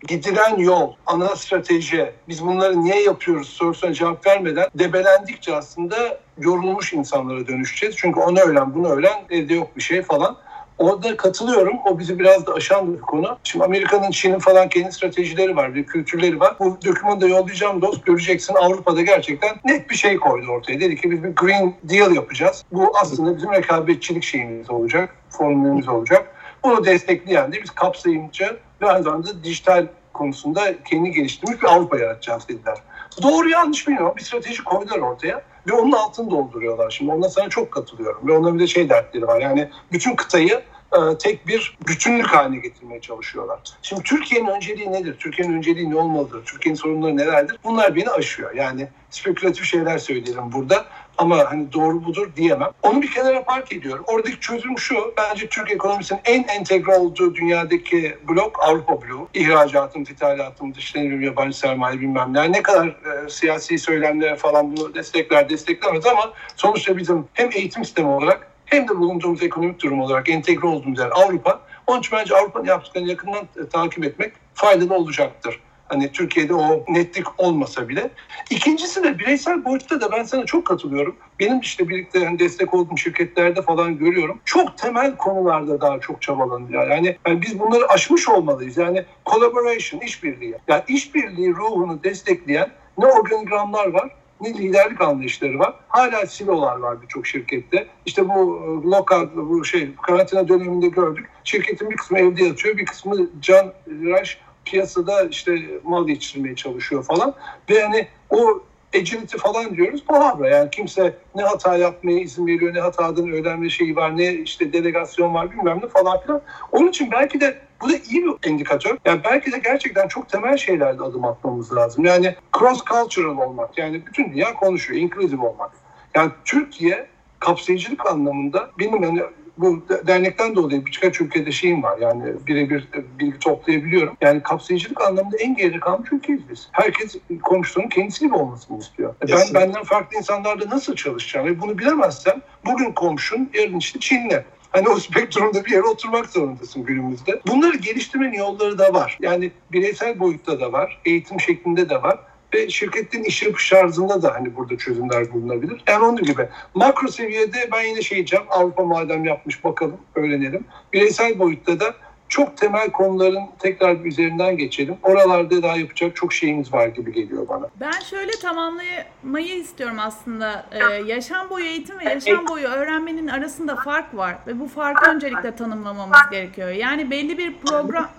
gidilen 0.08 0.56
yol, 0.58 0.94
ana 1.06 1.36
strateji, 1.36 2.12
biz 2.28 2.46
bunları 2.46 2.84
niye 2.84 3.04
yapıyoruz 3.04 3.50
sorusuna 3.50 3.94
cevap 3.94 4.28
vermeden 4.28 4.68
debelendikçe 4.76 5.56
aslında 5.56 6.20
yorulmuş 6.38 6.94
insanlara 6.94 7.48
dönüşeceğiz. 7.48 7.96
Çünkü 7.98 8.20
onu 8.20 8.40
öğlen, 8.40 8.74
bunu 8.74 8.90
öğlen, 8.90 9.24
evde 9.30 9.54
yok 9.54 9.78
bir 9.78 9.82
şey 9.82 10.02
falan. 10.02 10.38
Orada 10.80 11.18
katılıyorum. 11.18 11.78
O 11.86 12.00
bizi 12.00 12.20
biraz 12.20 12.48
da 12.48 12.54
aşan 12.54 12.94
bir 12.94 13.02
konu. 13.02 13.38
Şimdi 13.44 13.66
Amerika'nın, 13.66 14.12
Çin'in 14.12 14.40
falan 14.40 14.70
kendi 14.70 14.92
stratejileri 14.92 15.56
var, 15.56 15.76
bir 15.76 15.86
kültürleri 15.86 16.40
var. 16.40 16.56
Bu 16.60 16.78
dokümanı 16.86 17.22
da 17.22 17.28
yollayacağım 17.28 17.82
dost. 17.82 18.06
Göreceksin 18.06 18.54
Avrupa'da 18.54 19.02
gerçekten 19.02 19.56
net 19.66 19.90
bir 19.90 19.96
şey 19.96 20.18
koydu 20.18 20.48
ortaya. 20.48 20.80
Dedi 20.80 20.96
ki 20.96 21.12
biz 21.12 21.24
bir 21.24 21.30
Green 21.30 21.76
Deal 21.84 22.16
yapacağız. 22.16 22.64
Bu 22.72 22.92
aslında 23.02 23.38
bizim 23.38 23.52
rekabetçilik 23.52 24.24
şeyimiz 24.24 24.70
olacak, 24.70 25.16
formülümüz 25.30 25.88
olacak. 25.88 26.36
Bunu 26.64 26.86
destekleyen 26.86 27.52
de 27.52 27.62
biz 27.64 27.70
kapsayımcı 27.70 28.58
ve 28.82 28.92
aynı 28.92 29.04
zamanda 29.04 29.44
dijital 29.44 29.88
konusunda 30.14 30.84
kendi 30.84 31.12
geliştirmiş 31.12 31.62
bir 31.62 31.68
Avrupa 31.68 31.98
yaratacağız 32.00 32.48
dediler. 32.48 32.78
Doğru 33.24 33.50
yanlış 33.50 33.88
bilmiyorum. 33.88 34.14
Bir 34.18 34.22
strateji 34.22 34.64
koydular 34.64 35.00
ortaya 35.00 35.42
ve 35.70 35.74
onun 35.74 35.92
altını 35.92 36.32
dolduruyorlar. 36.32 36.90
Şimdi 36.90 37.12
ona 37.12 37.30
sana 37.30 37.50
çok 37.50 37.72
katılıyorum 37.72 38.28
ve 38.28 38.38
onların 38.38 38.56
bir 38.56 38.64
de 38.64 38.68
şey 38.68 38.90
dertleri 38.90 39.28
var. 39.28 39.42
Yani 39.42 39.70
bütün 39.92 40.16
kıtayı 40.16 40.62
e, 40.94 41.18
tek 41.18 41.48
bir 41.48 41.78
bütünlük 41.88 42.28
haline 42.28 42.58
getirmeye 42.60 43.02
çalışıyorlar. 43.02 43.60
Şimdi 43.82 44.04
Türkiye'nin 44.04 44.48
önceliği 44.48 44.92
nedir? 44.92 45.16
Türkiye'nin 45.20 45.58
önceliği 45.58 45.90
ne 45.90 45.96
olmalıdır? 45.96 46.46
Türkiye'nin 46.46 46.78
sorunları 46.78 47.18
nelerdir? 47.18 47.58
Bunlar 47.64 47.96
beni 47.96 48.10
aşıyor. 48.10 48.56
Yani 48.56 48.88
spekülatif 49.10 49.66
şeyler 49.66 49.98
söylerim 49.98 50.52
burada 50.52 50.86
ama 51.20 51.52
hani 51.52 51.74
doğru 51.74 52.06
budur 52.06 52.30
diyemem. 52.36 52.70
Onu 52.84 53.02
bir 53.02 53.12
kenara 53.12 53.44
park 53.44 53.72
ediyorum. 53.72 54.04
Oradaki 54.08 54.40
çözüm 54.40 54.78
şu. 54.78 55.14
Bence 55.18 55.48
Türk 55.48 55.72
ekonomisinin 55.72 56.22
en 56.26 56.44
entegre 56.44 56.96
olduğu 56.96 57.36
dünyadaki 57.36 58.18
blok 58.30 58.64
Avrupa 58.64 59.02
bloğu. 59.02 59.28
İhracatımız, 59.34 60.10
ithalatımız, 60.10 60.78
işte 60.78 61.00
yabancı 61.00 61.58
sermaye 61.58 62.00
bilmem 62.00 62.34
ne. 62.34 62.52
Ne 62.52 62.62
kadar 62.62 62.88
e, 62.88 63.30
siyasi 63.30 63.80
söylemlere 63.80 64.36
falan 64.36 64.78
bunu 64.78 64.94
destekler 64.96 65.50
desteklemez 65.50 66.06
ama 66.06 66.34
sonuçta 66.56 66.98
bizim 66.98 67.28
hem 67.34 67.50
eğitim 67.54 67.86
sistemi 67.86 68.08
olarak 68.08 68.48
hem 68.66 68.88
de 68.88 68.98
bulunduğumuz 68.98 69.44
ekonomik 69.44 69.84
durum 69.84 70.02
olarak 70.02 70.30
entegre 70.30 70.68
olduğumuz 70.68 71.00
yer 71.00 71.12
Avrupa. 71.12 71.60
Onun 71.88 72.00
için 72.00 72.18
bence 72.18 72.36
Avrupa'nın 72.36 72.66
yaptıklarını 72.66 73.10
yakından 73.10 73.48
e, 73.64 73.70
takip 73.70 74.06
etmek 74.06 74.34
faydalı 74.54 74.94
olacaktır. 74.94 75.60
Hani 75.90 76.12
Türkiye'de 76.12 76.54
o 76.54 76.86
netlik 76.88 77.26
olmasa 77.38 77.90
bile. 77.90 78.10
İkincisi 78.50 79.04
de 79.04 79.20
bireysel 79.20 79.66
boyutta 79.66 80.02
da 80.02 80.12
ben 80.12 80.24
sana 80.24 80.46
çok 80.46 80.66
katılıyorum. 80.66 81.16
Benim 81.40 81.60
işte 81.60 81.90
birlikte 81.90 82.26
hani 82.26 82.40
destek 82.40 82.74
olduğum 82.74 82.98
şirketlerde 82.98 83.62
falan 83.62 83.98
görüyorum. 83.98 84.40
Çok 84.46 84.78
temel 84.78 85.18
konularda 85.18 85.82
daha 85.82 86.00
çok 86.00 86.22
çabalanıyor. 86.22 86.88
Yani, 86.88 87.18
yani 87.28 87.42
biz 87.42 87.60
bunları 87.60 87.88
aşmış 87.88 88.30
olmalıyız. 88.30 88.78
Yani 88.78 89.06
collaboration, 89.26 90.02
işbirliği. 90.02 90.56
Yani 90.68 90.84
işbirliği 90.88 91.56
ruhunu 91.56 92.04
destekleyen 92.04 92.72
ne 92.98 93.06
organigramlar 93.06 93.88
var 93.88 94.10
ne 94.42 94.54
liderlik 94.54 95.02
anlayışları 95.02 95.60
var. 95.60 95.74
Hala 95.88 96.26
silolar 96.26 96.76
var 96.76 97.02
birçok 97.02 97.28
şirkette. 97.28 97.88
İşte 98.06 98.30
bu 98.30 98.62
e, 98.64 98.90
lokal, 98.90 99.28
bu 99.36 99.66
şey 99.66 99.90
karantina 100.02 100.48
döneminde 100.48 100.88
gördük. 100.88 101.30
Şirketin 101.44 101.90
bir 101.90 101.96
kısmı 101.96 102.20
evde 102.20 102.44
yatıyor, 102.44 102.78
bir 102.78 102.86
kısmı 102.86 103.30
can 103.42 103.74
raş 103.88 104.42
piyasada 104.72 105.24
işte 105.24 105.60
mal 105.84 106.10
yetiştirmeye 106.10 106.56
çalışıyor 106.56 107.04
falan. 107.04 107.34
Ve 107.70 107.84
hani 107.84 108.08
o 108.30 108.64
agility 108.96 109.38
falan 109.38 109.76
diyoruz 109.76 110.04
palavra 110.08 110.50
yani 110.50 110.70
kimse 110.70 111.16
ne 111.36 111.44
hata 111.44 111.78
yapmaya 111.78 112.20
izin 112.20 112.48
veriyor 112.48 112.74
ne 112.74 112.80
hatadan 112.80 113.32
öğrenme 113.32 113.70
şeyi 113.70 113.96
var 113.96 114.18
ne 114.18 114.34
işte 114.34 114.74
delegasyon 114.74 115.34
var 115.34 115.52
bilmem 115.52 115.80
ne 115.84 115.88
falan 115.88 116.22
filan. 116.22 116.42
Onun 116.72 116.88
için 116.88 117.12
belki 117.12 117.42
de 117.42 117.58
bu 117.82 117.90
da 117.90 117.94
iyi 118.10 118.26
bir 118.26 118.50
indikatör. 118.50 118.98
Yani 119.06 119.22
belki 119.24 119.52
de 119.52 119.58
gerçekten 119.58 120.08
çok 120.08 120.30
temel 120.30 120.58
şeylerde 120.58 121.04
adım 121.04 121.26
atmamız 121.26 121.76
lazım. 121.76 122.06
Yani 122.06 122.36
cross 122.60 122.84
cultural 122.86 123.38
olmak 123.38 123.78
yani 123.78 124.06
bütün 124.06 124.32
dünya 124.32 124.54
konuşuyor 124.54 125.02
inclusive 125.02 125.48
olmak. 125.48 125.72
Yani 126.16 126.32
Türkiye 126.46 127.08
kapsayıcılık 127.40 128.06
anlamında 128.06 128.70
benim 128.80 129.04
yani 129.04 129.22
bu 129.60 129.86
dernekten 130.08 130.56
dolayı 130.56 130.86
birkaç 130.86 131.22
ülkede 131.22 131.52
şeyim 131.52 131.84
var. 131.84 131.98
Yani 131.98 132.24
birebir 132.48 132.88
bilgi 133.20 133.40
toplayabiliyorum. 133.40 134.18
Yani 134.22 134.44
kapsayıcılık 134.44 135.02
anlamında 135.02 135.38
en 135.38 135.56
geride 135.56 135.80
kalmış 135.80 136.12
ülkeyiz 136.12 136.42
biz. 136.50 136.70
Herkes 136.72 137.16
komşusunun 137.44 137.88
kendisi 137.88 138.26
gibi 138.26 138.36
olmasını 138.36 138.80
istiyor. 138.80 139.16
E 139.24 139.28
ben 139.28 139.54
benden 139.54 139.84
farklı 139.84 140.18
insanlarla 140.18 140.70
nasıl 140.70 140.96
çalışacağım? 140.96 141.48
Ve 141.48 141.62
bunu 141.62 141.78
bilemezsem 141.78 142.42
bugün 142.66 142.92
komşun, 142.92 143.50
yarın 143.54 143.78
işte 143.78 144.00
Çin'le. 144.00 144.44
Hani 144.72 144.90
o 144.90 145.00
spektrumda 145.00 145.66
bir 145.66 145.72
yere 145.72 145.84
oturmak 145.84 146.26
zorundasın 146.26 146.84
günümüzde. 146.84 147.42
Bunları 147.48 147.78
geliştirmenin 147.78 148.38
yolları 148.38 148.78
da 148.78 148.94
var. 148.94 149.18
Yani 149.22 149.52
bireysel 149.72 150.20
boyutta 150.20 150.60
da 150.60 150.72
var, 150.72 151.02
eğitim 151.06 151.40
şeklinde 151.40 151.90
de 151.90 152.02
var 152.02 152.20
ve 152.54 152.70
şirketin 152.70 153.24
iş 153.24 153.44
yapış 153.44 153.70
tarzında 153.70 154.22
da 154.22 154.34
hani 154.34 154.56
burada 154.56 154.78
çözümler 154.78 155.34
bulunabilir. 155.34 155.84
Yani 155.88 156.06
onun 156.06 156.24
gibi. 156.24 156.50
Makro 156.74 157.08
seviyede 157.08 157.70
ben 157.72 157.84
yine 157.84 158.02
şey 158.02 158.16
diyeceğim. 158.16 158.46
Avrupa 158.50 158.84
madem 158.84 159.26
yapmış 159.26 159.64
bakalım, 159.64 159.98
öğrenelim. 160.16 160.66
Bireysel 160.94 161.40
boyutta 161.40 161.80
da 161.80 161.96
çok 162.30 162.58
temel 162.58 162.92
konuların 162.92 163.44
tekrar 163.60 164.04
bir 164.04 164.10
üzerinden 164.10 164.58
geçelim. 164.58 164.98
Oralarda 165.04 165.64
daha 165.64 165.78
yapacak 165.78 166.16
çok 166.16 166.34
şeyimiz 166.34 166.74
var 166.74 166.88
gibi 166.88 167.14
geliyor 167.14 167.48
bana. 167.48 167.68
Ben 167.80 168.00
şöyle 168.10 168.32
tamamlamayı 168.32 169.56
istiyorum 169.56 169.98
aslında. 170.00 170.66
Ee, 170.72 170.94
yaşam 171.06 171.50
boyu 171.50 171.66
eğitim 171.66 172.00
ve 172.00 172.04
yaşam 172.04 172.48
boyu 172.48 172.68
öğrenmenin 172.68 173.28
arasında 173.28 173.76
fark 173.76 174.16
var 174.16 174.36
ve 174.48 174.60
bu 174.60 174.68
farkı 174.68 175.12
öncelikle 175.12 175.56
tanımlamamız 175.56 176.20
gerekiyor. 176.32 176.70
Yani 176.70 177.12
belli 177.12 177.38
bir 177.38 177.56
program 177.58 178.10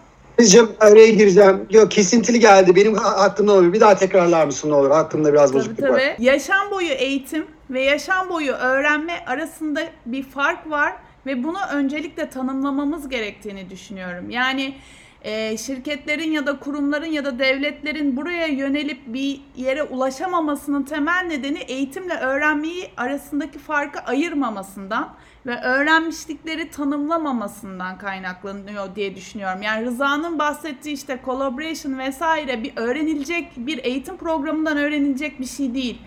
Bizcim 0.41 0.69
araya 0.81 1.11
gireceğim. 1.11 1.67
Yok 1.71 1.91
kesintili 1.91 2.41
geldi. 2.41 2.77
Benim 2.77 2.95
hattımda 2.95 3.53
olur. 3.53 3.73
Bir 3.73 3.81
daha 3.81 3.95
tekrarlar 3.95 4.47
mısın 4.47 4.71
ne 4.71 4.75
olur? 4.75 4.91
Hattımda 4.91 5.33
biraz 5.33 5.51
tabii, 5.51 5.59
bozukluk 5.59 5.79
tabii. 5.79 5.93
var. 5.93 6.17
Yaşam 6.19 6.71
boyu 6.71 6.89
eğitim 6.89 7.47
ve 7.71 7.83
yaşam 7.83 8.31
boyu 8.31 8.53
öğrenme 8.53 9.25
arasında 9.27 9.81
bir 10.07 10.23
fark 10.23 10.71
var 10.71 10.93
ve 11.27 11.45
bunu 11.45 11.59
öncelikle 11.73 12.31
tanımlamamız 12.31 13.09
gerektiğini 13.09 13.71
düşünüyorum. 13.71 14.31
Yani 14.31 14.75
e, 15.23 15.57
şirketlerin 15.57 16.31
ya 16.31 16.47
da 16.47 16.59
kurumların 16.59 17.11
ya 17.11 17.25
da 17.25 17.39
devletlerin 17.39 18.17
buraya 18.17 18.47
yönelip 18.47 19.01
bir 19.07 19.41
yere 19.57 19.83
ulaşamamasının 19.83 20.83
temel 20.83 21.25
nedeni 21.27 21.59
eğitimle 21.59 22.15
öğrenmeyi 22.15 22.91
arasındaki 22.97 23.59
farkı 23.59 24.01
ayırmamasından 24.01 25.15
ve 25.47 25.61
öğrenmişlikleri 25.61 26.71
tanımlamamasından 26.71 27.99
kaynaklanıyor 27.99 28.95
diye 28.95 29.17
düşünüyorum. 29.17 29.63
Yani 29.63 29.87
Rıza'nın 29.87 30.39
bahsettiği 30.39 30.95
işte 30.95 31.21
collaboration 31.25 31.99
vesaire 31.99 32.63
bir 32.63 32.73
öğrenilecek 32.77 33.53
bir 33.57 33.85
eğitim 33.85 34.17
programından 34.17 34.77
öğrenilecek 34.77 35.41
bir 35.41 35.47
şey 35.47 35.75
değil. 35.75 35.99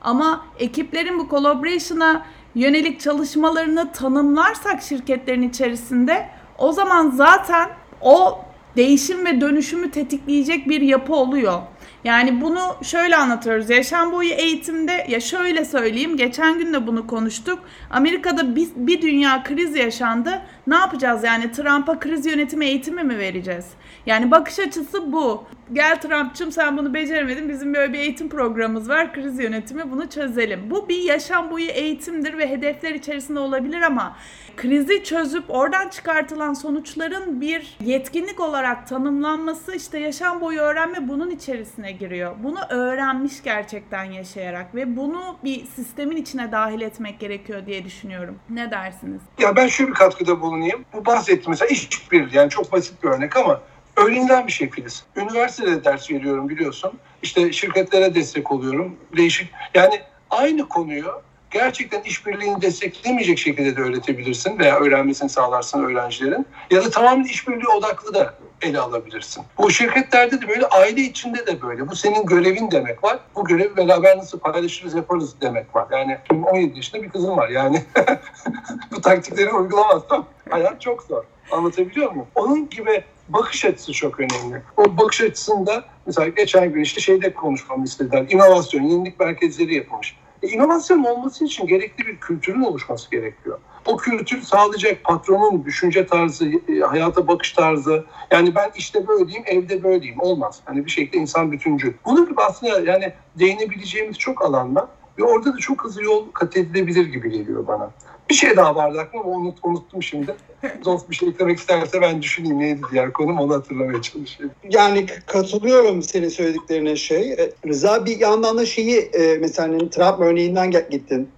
Ama 0.00 0.44
ekiplerin 0.58 1.18
bu 1.18 1.28
collaboration'a 1.28 2.26
yönelik 2.54 3.00
çalışmalarını 3.00 3.92
tanımlarsak 3.92 4.82
şirketlerin 4.82 5.48
içerisinde 5.48 6.28
o 6.58 6.72
zaman 6.72 7.10
zaten 7.10 7.68
o 8.00 8.40
değişim 8.76 9.26
ve 9.26 9.40
dönüşümü 9.40 9.90
tetikleyecek 9.90 10.68
bir 10.68 10.80
yapı 10.80 11.14
oluyor. 11.14 11.62
Yani 12.04 12.40
bunu 12.40 12.76
şöyle 12.82 13.16
anlatıyoruz. 13.16 13.70
Yaşam 13.70 14.12
boyu 14.12 14.30
eğitimde 14.30 15.06
ya 15.08 15.20
şöyle 15.20 15.64
söyleyeyim. 15.64 16.16
Geçen 16.16 16.58
gün 16.58 16.72
de 16.72 16.86
bunu 16.86 17.06
konuştuk. 17.06 17.58
Amerika'da 17.90 18.56
bir, 18.56 18.68
bir 18.76 19.02
dünya 19.02 19.42
kriz 19.42 19.76
yaşandı. 19.76 20.42
Ne 20.68 20.74
yapacağız 20.74 21.24
yani 21.24 21.52
Trump'a 21.52 21.98
kriz 21.98 22.26
yönetimi 22.26 22.66
eğitimi 22.66 23.02
mi 23.02 23.18
vereceğiz? 23.18 23.66
Yani 24.06 24.30
bakış 24.30 24.58
açısı 24.58 25.12
bu. 25.12 25.44
Gel 25.72 26.00
Trump'cığım 26.00 26.52
sen 26.52 26.76
bunu 26.76 26.94
beceremedin. 26.94 27.48
Bizim 27.48 27.74
böyle 27.74 27.92
bir 27.92 27.98
eğitim 27.98 28.28
programımız 28.28 28.88
var. 28.88 29.12
Kriz 29.12 29.38
yönetimi 29.38 29.90
bunu 29.90 30.10
çözelim. 30.10 30.70
Bu 30.70 30.88
bir 30.88 31.02
yaşam 31.02 31.50
boyu 31.50 31.66
eğitimdir 31.66 32.38
ve 32.38 32.50
hedefler 32.50 32.94
içerisinde 32.94 33.38
olabilir 33.38 33.82
ama 33.82 34.16
krizi 34.56 35.04
çözüp 35.04 35.44
oradan 35.48 35.88
çıkartılan 35.88 36.54
sonuçların 36.54 37.40
bir 37.40 37.76
yetkinlik 37.84 38.40
olarak 38.40 38.88
tanımlanması 38.88 39.74
işte 39.74 39.98
yaşam 39.98 40.40
boyu 40.40 40.60
öğrenme 40.60 41.08
bunun 41.08 41.30
içerisine 41.30 41.92
giriyor. 41.92 42.34
Bunu 42.42 42.58
öğrenmiş 42.68 43.42
gerçekten 43.42 44.04
yaşayarak 44.04 44.74
ve 44.74 44.96
bunu 44.96 45.36
bir 45.44 45.64
sistemin 45.64 46.16
içine 46.16 46.52
dahil 46.52 46.80
etmek 46.80 47.20
gerekiyor 47.20 47.66
diye 47.66 47.84
düşünüyorum. 47.84 48.38
Ne 48.50 48.70
dersiniz? 48.70 49.20
Ya 49.38 49.56
ben 49.56 49.66
şöyle 49.66 49.90
bir 49.90 49.94
katkıda 49.96 50.40
bulunayım. 50.40 50.57
Bu 50.92 51.06
bahsettiğim 51.06 51.50
mesela 51.50 51.68
işbirliği 51.68 52.36
yani 52.36 52.50
çok 52.50 52.72
basit 52.72 53.02
bir 53.02 53.08
örnek 53.08 53.36
ama 53.36 53.60
öğrenilen 53.96 54.46
bir 54.46 54.52
şey 54.52 54.70
Filiz. 54.70 55.04
Üniversitede 55.16 55.84
ders 55.84 56.10
veriyorum 56.10 56.48
biliyorsun. 56.48 56.92
İşte 57.22 57.52
şirketlere 57.52 58.14
destek 58.14 58.52
oluyorum. 58.52 58.96
Değişik 59.16 59.50
yani 59.74 60.00
aynı 60.30 60.68
konuyu 60.68 61.22
gerçekten 61.50 62.02
işbirliğini 62.02 62.62
desteklemeyecek 62.62 63.38
şekilde 63.38 63.76
de 63.76 63.80
öğretebilirsin 63.80 64.58
veya 64.58 64.78
öğrenmesini 64.78 65.28
sağlarsın 65.28 65.84
öğrencilerin. 65.84 66.46
Ya 66.70 66.84
da 66.84 66.90
tamamen 66.90 67.24
işbirliği 67.24 67.68
odaklı 67.68 68.14
da 68.14 68.34
ele 68.62 68.78
alabilirsin. 68.80 69.44
Bu 69.58 69.70
şirketlerde 69.70 70.42
de 70.42 70.48
böyle, 70.48 70.66
aile 70.66 71.00
içinde 71.00 71.46
de 71.46 71.62
böyle. 71.62 71.88
Bu 71.88 71.96
senin 71.96 72.26
görevin 72.26 72.70
demek 72.70 73.04
var. 73.04 73.18
Bu 73.34 73.44
görevi 73.44 73.76
beraber 73.76 74.18
nasıl 74.18 74.38
paylaşırız 74.38 74.94
yaparız 74.94 75.40
demek 75.40 75.76
var. 75.76 75.86
Yani 75.92 76.18
17 76.30 76.76
yaşında 76.76 77.02
bir 77.02 77.08
kızım 77.08 77.36
var 77.36 77.48
yani. 77.48 77.84
bu 78.90 79.00
taktikleri 79.00 79.52
uygulamazsam 79.52 80.26
hayat 80.50 80.80
çok 80.80 81.02
zor. 81.02 81.24
Anlatabiliyor 81.50 82.10
muyum? 82.10 82.26
Onun 82.34 82.68
gibi 82.68 83.04
bakış 83.28 83.64
açısı 83.64 83.92
çok 83.92 84.20
önemli. 84.20 84.62
O 84.76 84.96
bakış 84.96 85.20
açısında 85.20 85.84
mesela 86.06 86.28
geçen 86.28 86.72
gün 86.72 86.82
işte 86.82 87.00
şeyde 87.00 87.34
konuşmamı 87.34 87.84
istediler. 87.84 88.26
İnovasyon, 88.30 88.82
yenilik 88.82 89.20
merkezleri 89.20 89.74
yapılmış. 89.74 90.16
E, 90.42 90.48
inovasyon 90.48 91.04
olması 91.04 91.44
için 91.44 91.66
gerekli 91.66 92.06
bir 92.06 92.16
kültürün 92.20 92.62
oluşması 92.62 93.10
gerekiyor. 93.10 93.58
O 93.88 93.96
kültür 93.96 94.42
sağlayacak 94.42 95.04
patronun 95.04 95.64
düşünce 95.64 96.06
tarzı, 96.06 96.46
e, 96.46 96.80
hayata 96.80 97.28
bakış 97.28 97.52
tarzı. 97.52 98.04
Yani 98.30 98.54
ben 98.54 98.70
işte 98.76 99.08
böyleyim, 99.08 99.42
evde 99.46 99.82
böyleyim. 99.82 100.20
Olmaz. 100.20 100.60
Hani 100.64 100.84
bir 100.84 100.90
şekilde 100.90 101.16
insan 101.16 101.52
bütüncül. 101.52 101.92
Bunun 102.04 102.28
gibi 102.28 102.40
aslında 102.40 102.80
yani 102.80 103.12
değinebileceğimiz 103.38 104.18
çok 104.18 104.44
alan 104.44 104.76
var. 104.76 104.84
Ve 105.18 105.24
orada 105.24 105.54
da 105.54 105.58
çok 105.58 105.84
hızlı 105.84 106.02
yol 106.02 106.32
kat 106.32 106.56
edilebilir 106.56 107.06
gibi 107.06 107.30
geliyor 107.30 107.66
bana. 107.66 107.90
Bir 108.30 108.34
şey 108.34 108.56
daha 108.56 108.76
vardı 108.76 109.00
aklıma 109.00 109.24
ama 109.24 109.34
unut, 109.34 109.58
unuttum 109.62 110.02
şimdi. 110.02 110.34
Zof 110.82 111.10
bir 111.10 111.16
şey 111.16 111.28
eklemek 111.28 111.58
isterse 111.58 112.00
ben 112.00 112.22
düşüneyim 112.22 112.58
neydi 112.58 112.80
diğer 112.92 113.12
konum 113.12 113.38
onu 113.38 113.54
hatırlamaya 113.54 114.02
çalışayım. 114.02 114.52
Yani 114.70 115.06
katılıyorum 115.26 116.02
senin 116.02 116.28
söylediklerine 116.28 116.96
şey. 116.96 117.32
E, 117.32 117.52
Rıza 117.66 118.06
bir 118.06 118.20
yandan 118.20 118.58
da 118.58 118.66
şeyi 118.66 118.98
e, 118.98 119.38
mesela 119.40 119.68
hani 119.68 119.90
Trump 119.90 120.20
örneğinden 120.20 120.70
gittin. 120.70 121.28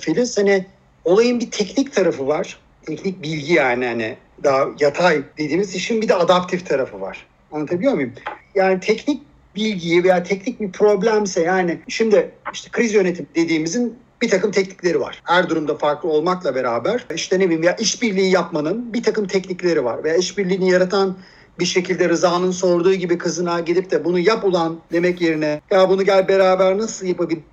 Filiz 0.00 0.38
hani 0.38 0.66
olayın 1.08 1.40
bir 1.40 1.50
teknik 1.50 1.94
tarafı 1.94 2.26
var. 2.26 2.58
Teknik 2.86 3.22
bilgi 3.22 3.52
yani 3.52 3.86
hani 3.86 4.16
daha 4.44 4.66
yatay 4.80 5.22
dediğimiz 5.38 5.74
işin 5.74 6.02
bir 6.02 6.08
de 6.08 6.14
adaptif 6.14 6.66
tarafı 6.66 7.00
var. 7.00 7.26
Anlatabiliyor 7.52 7.94
muyum? 7.94 8.12
Yani 8.54 8.80
teknik 8.80 9.22
bilgiyi 9.56 10.04
veya 10.04 10.22
teknik 10.22 10.60
bir 10.60 10.72
problemse 10.72 11.42
yani 11.42 11.78
şimdi 11.88 12.30
işte 12.52 12.70
kriz 12.70 12.94
yönetim 12.94 13.26
dediğimizin 13.34 13.98
bir 14.22 14.28
takım 14.30 14.50
teknikleri 14.50 15.00
var. 15.00 15.20
Her 15.24 15.48
durumda 15.48 15.74
farklı 15.74 16.08
olmakla 16.08 16.54
beraber 16.54 17.06
işte 17.14 17.38
ne 17.38 17.44
bileyim 17.44 17.62
ya 17.62 17.76
işbirliği 17.76 18.30
yapmanın 18.30 18.94
bir 18.94 19.02
takım 19.02 19.26
teknikleri 19.26 19.84
var. 19.84 20.04
Veya 20.04 20.16
işbirliğini 20.16 20.70
yaratan 20.70 21.16
bir 21.58 21.64
şekilde 21.64 22.08
Rıza'nın 22.08 22.50
sorduğu 22.50 22.94
gibi 22.94 23.18
kızına 23.18 23.60
gidip 23.60 23.90
de 23.90 24.04
bunu 24.04 24.18
yap 24.18 24.44
ulan 24.44 24.78
demek 24.92 25.20
yerine 25.20 25.60
ya 25.70 25.88
bunu 25.88 26.04
gel 26.04 26.28
beraber 26.28 26.78
nasıl 26.78 27.06
yapabiliriz? 27.06 27.44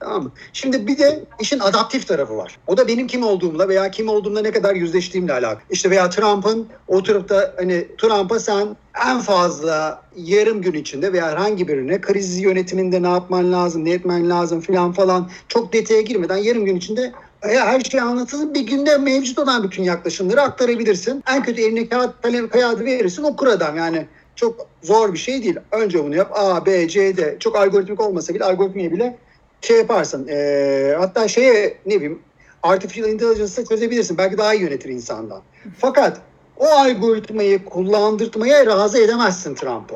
Tamam 0.00 0.22
mı? 0.22 0.32
Şimdi 0.52 0.86
bir 0.86 0.98
de 0.98 1.24
işin 1.40 1.58
adaptif 1.58 2.08
tarafı 2.08 2.36
var. 2.36 2.58
O 2.66 2.76
da 2.76 2.88
benim 2.88 3.06
kim 3.06 3.22
olduğumla 3.22 3.68
veya 3.68 3.90
kim 3.90 4.08
olduğumla 4.08 4.42
ne 4.42 4.50
kadar 4.50 4.74
yüzleştiğimle 4.74 5.32
alakalı. 5.32 5.62
İşte 5.70 5.90
veya 5.90 6.10
Trump'ın 6.10 6.66
oturup 6.88 7.28
da 7.28 7.54
hani 7.56 7.86
Trump'a 7.98 8.40
sen 8.40 8.76
en 9.06 9.20
fazla 9.20 10.02
yarım 10.16 10.62
gün 10.62 10.72
içinde 10.72 11.12
veya 11.12 11.30
herhangi 11.30 11.68
birine 11.68 12.00
kriz 12.00 12.38
yönetiminde 12.38 13.02
ne 13.02 13.08
yapman 13.08 13.52
lazım, 13.52 13.84
ne 13.84 13.90
etmen 13.90 14.30
lazım 14.30 14.60
filan 14.60 14.92
falan 14.92 15.30
çok 15.48 15.72
detaya 15.72 16.00
girmeden 16.00 16.36
yarım 16.36 16.64
gün 16.64 16.76
içinde 16.76 17.12
her 17.48 17.80
şey 17.80 18.00
anlatılır. 18.00 18.54
Bir 18.54 18.60
günde 18.60 18.98
mevcut 18.98 19.38
olan 19.38 19.62
bütün 19.62 19.82
yaklaşımları 19.82 20.42
aktarabilirsin. 20.42 21.24
En 21.28 21.42
kötü 21.42 21.62
eline 21.62 21.88
kağıt 21.88 22.22
kalem 22.22 22.48
kağıdı 22.48 22.84
verirsin 22.84 23.22
okur 23.22 23.46
adam 23.46 23.76
yani. 23.76 24.06
Çok 24.36 24.66
zor 24.82 25.12
bir 25.12 25.18
şey 25.18 25.42
değil. 25.42 25.56
Önce 25.72 26.04
bunu 26.04 26.16
yap. 26.16 26.30
A, 26.34 26.66
B, 26.66 26.88
C, 26.88 27.16
D. 27.16 27.36
Çok 27.38 27.56
algoritmik 27.56 28.00
olmasa 28.00 28.34
bile 28.34 28.44
algoritmiye 28.44 28.92
bile 28.92 29.18
şey 29.60 29.78
yaparsın. 29.78 30.28
E, 30.28 30.94
hatta 30.98 31.28
şeye 31.28 31.78
ne 31.86 31.94
bileyim 31.94 32.18
artificial 32.62 33.08
intelligence'ı 33.08 33.64
çözebilirsin. 33.64 34.18
Belki 34.18 34.38
daha 34.38 34.54
iyi 34.54 34.62
yönetir 34.62 34.88
insandan. 34.88 35.40
Fakat 35.78 36.20
o 36.56 36.66
algoritmayı 36.66 37.64
kullandırtmaya 37.64 38.66
razı 38.66 38.98
edemezsin 38.98 39.54
Trump'ı. 39.54 39.94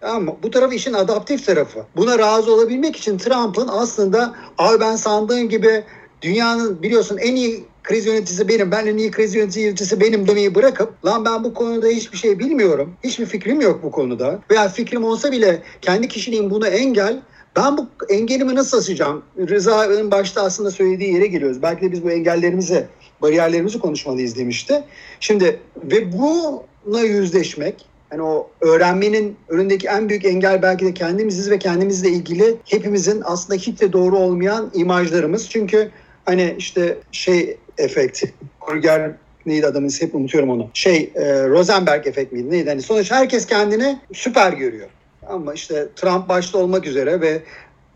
Tamam? 0.00 0.36
Bu 0.42 0.50
tarafı 0.50 0.74
işin 0.74 0.92
adaptif 0.92 1.46
tarafı. 1.46 1.84
Buna 1.96 2.18
razı 2.18 2.54
olabilmek 2.54 2.96
için 2.96 3.18
Trump'ın 3.18 3.68
aslında 3.68 4.34
abi 4.58 4.80
ben 4.80 4.96
sandığım 4.96 5.48
gibi 5.48 5.84
dünyanın 6.22 6.82
biliyorsun 6.82 7.18
en 7.18 7.36
iyi 7.36 7.64
kriz 7.82 8.06
yöneticisi 8.06 8.48
benim, 8.48 8.70
ben 8.70 8.86
en 8.86 8.96
iyi 8.96 9.10
kriz 9.10 9.34
yöneticisi 9.34 10.00
benim 10.00 10.28
demeyi 10.28 10.54
bırakıp 10.54 11.04
lan 11.04 11.24
ben 11.24 11.44
bu 11.44 11.54
konuda 11.54 11.86
hiçbir 11.86 12.18
şey 12.18 12.38
bilmiyorum, 12.38 12.94
hiçbir 13.04 13.26
fikrim 13.26 13.60
yok 13.60 13.80
bu 13.82 13.90
konuda 13.90 14.40
veya 14.50 14.68
fikrim 14.68 15.04
olsa 15.04 15.32
bile 15.32 15.62
kendi 15.82 16.08
kişiliğim 16.08 16.50
buna 16.50 16.68
engel 16.68 17.22
ben 17.56 17.78
bu 17.78 17.86
engelimi 18.08 18.54
nasıl 18.54 18.78
aşacağım? 18.78 19.22
Rıza'nın 19.38 20.10
başta 20.10 20.42
aslında 20.42 20.70
söylediği 20.70 21.14
yere 21.14 21.26
geliyoruz. 21.26 21.62
Belki 21.62 21.82
de 21.82 21.92
biz 21.92 22.04
bu 22.04 22.10
engellerimizi, 22.10 22.86
bariyerlerimizi 23.22 23.78
konuşmalıyız 23.78 24.36
demişti. 24.36 24.84
Şimdi 25.20 25.60
ve 25.76 26.12
buna 26.12 27.00
yüzleşmek, 27.00 27.86
yani 28.12 28.22
o 28.22 28.50
öğrenmenin 28.60 29.36
önündeki 29.48 29.88
en 29.88 30.08
büyük 30.08 30.24
engel 30.24 30.62
belki 30.62 30.86
de 30.86 30.94
kendimiziz 30.94 31.50
ve 31.50 31.58
kendimizle 31.58 32.08
ilgili 32.08 32.56
hepimizin 32.64 33.22
aslında 33.24 33.58
hiç 33.58 33.80
de 33.80 33.92
doğru 33.92 34.18
olmayan 34.18 34.70
imajlarımız. 34.74 35.50
Çünkü 35.50 35.90
hani 36.24 36.54
işte 36.58 36.98
şey 37.12 37.56
efekt, 37.78 38.24
Kruger 38.60 39.10
neydi 39.46 39.66
adamın 39.66 39.90
hep 40.00 40.14
unutuyorum 40.14 40.50
onu. 40.50 40.70
Şey 40.74 41.12
e, 41.14 41.48
Rosenberg 41.48 42.06
efekt 42.06 42.32
miydi 42.32 42.50
neydi? 42.50 42.68
Hani 42.68 42.82
sonuçta 42.82 43.16
herkes 43.16 43.46
kendini 43.46 43.98
süper 44.12 44.52
görüyor. 44.52 44.88
Ama 45.26 45.54
işte 45.54 45.88
Trump 45.96 46.28
başta 46.28 46.58
olmak 46.58 46.86
üzere 46.86 47.20
ve 47.20 47.42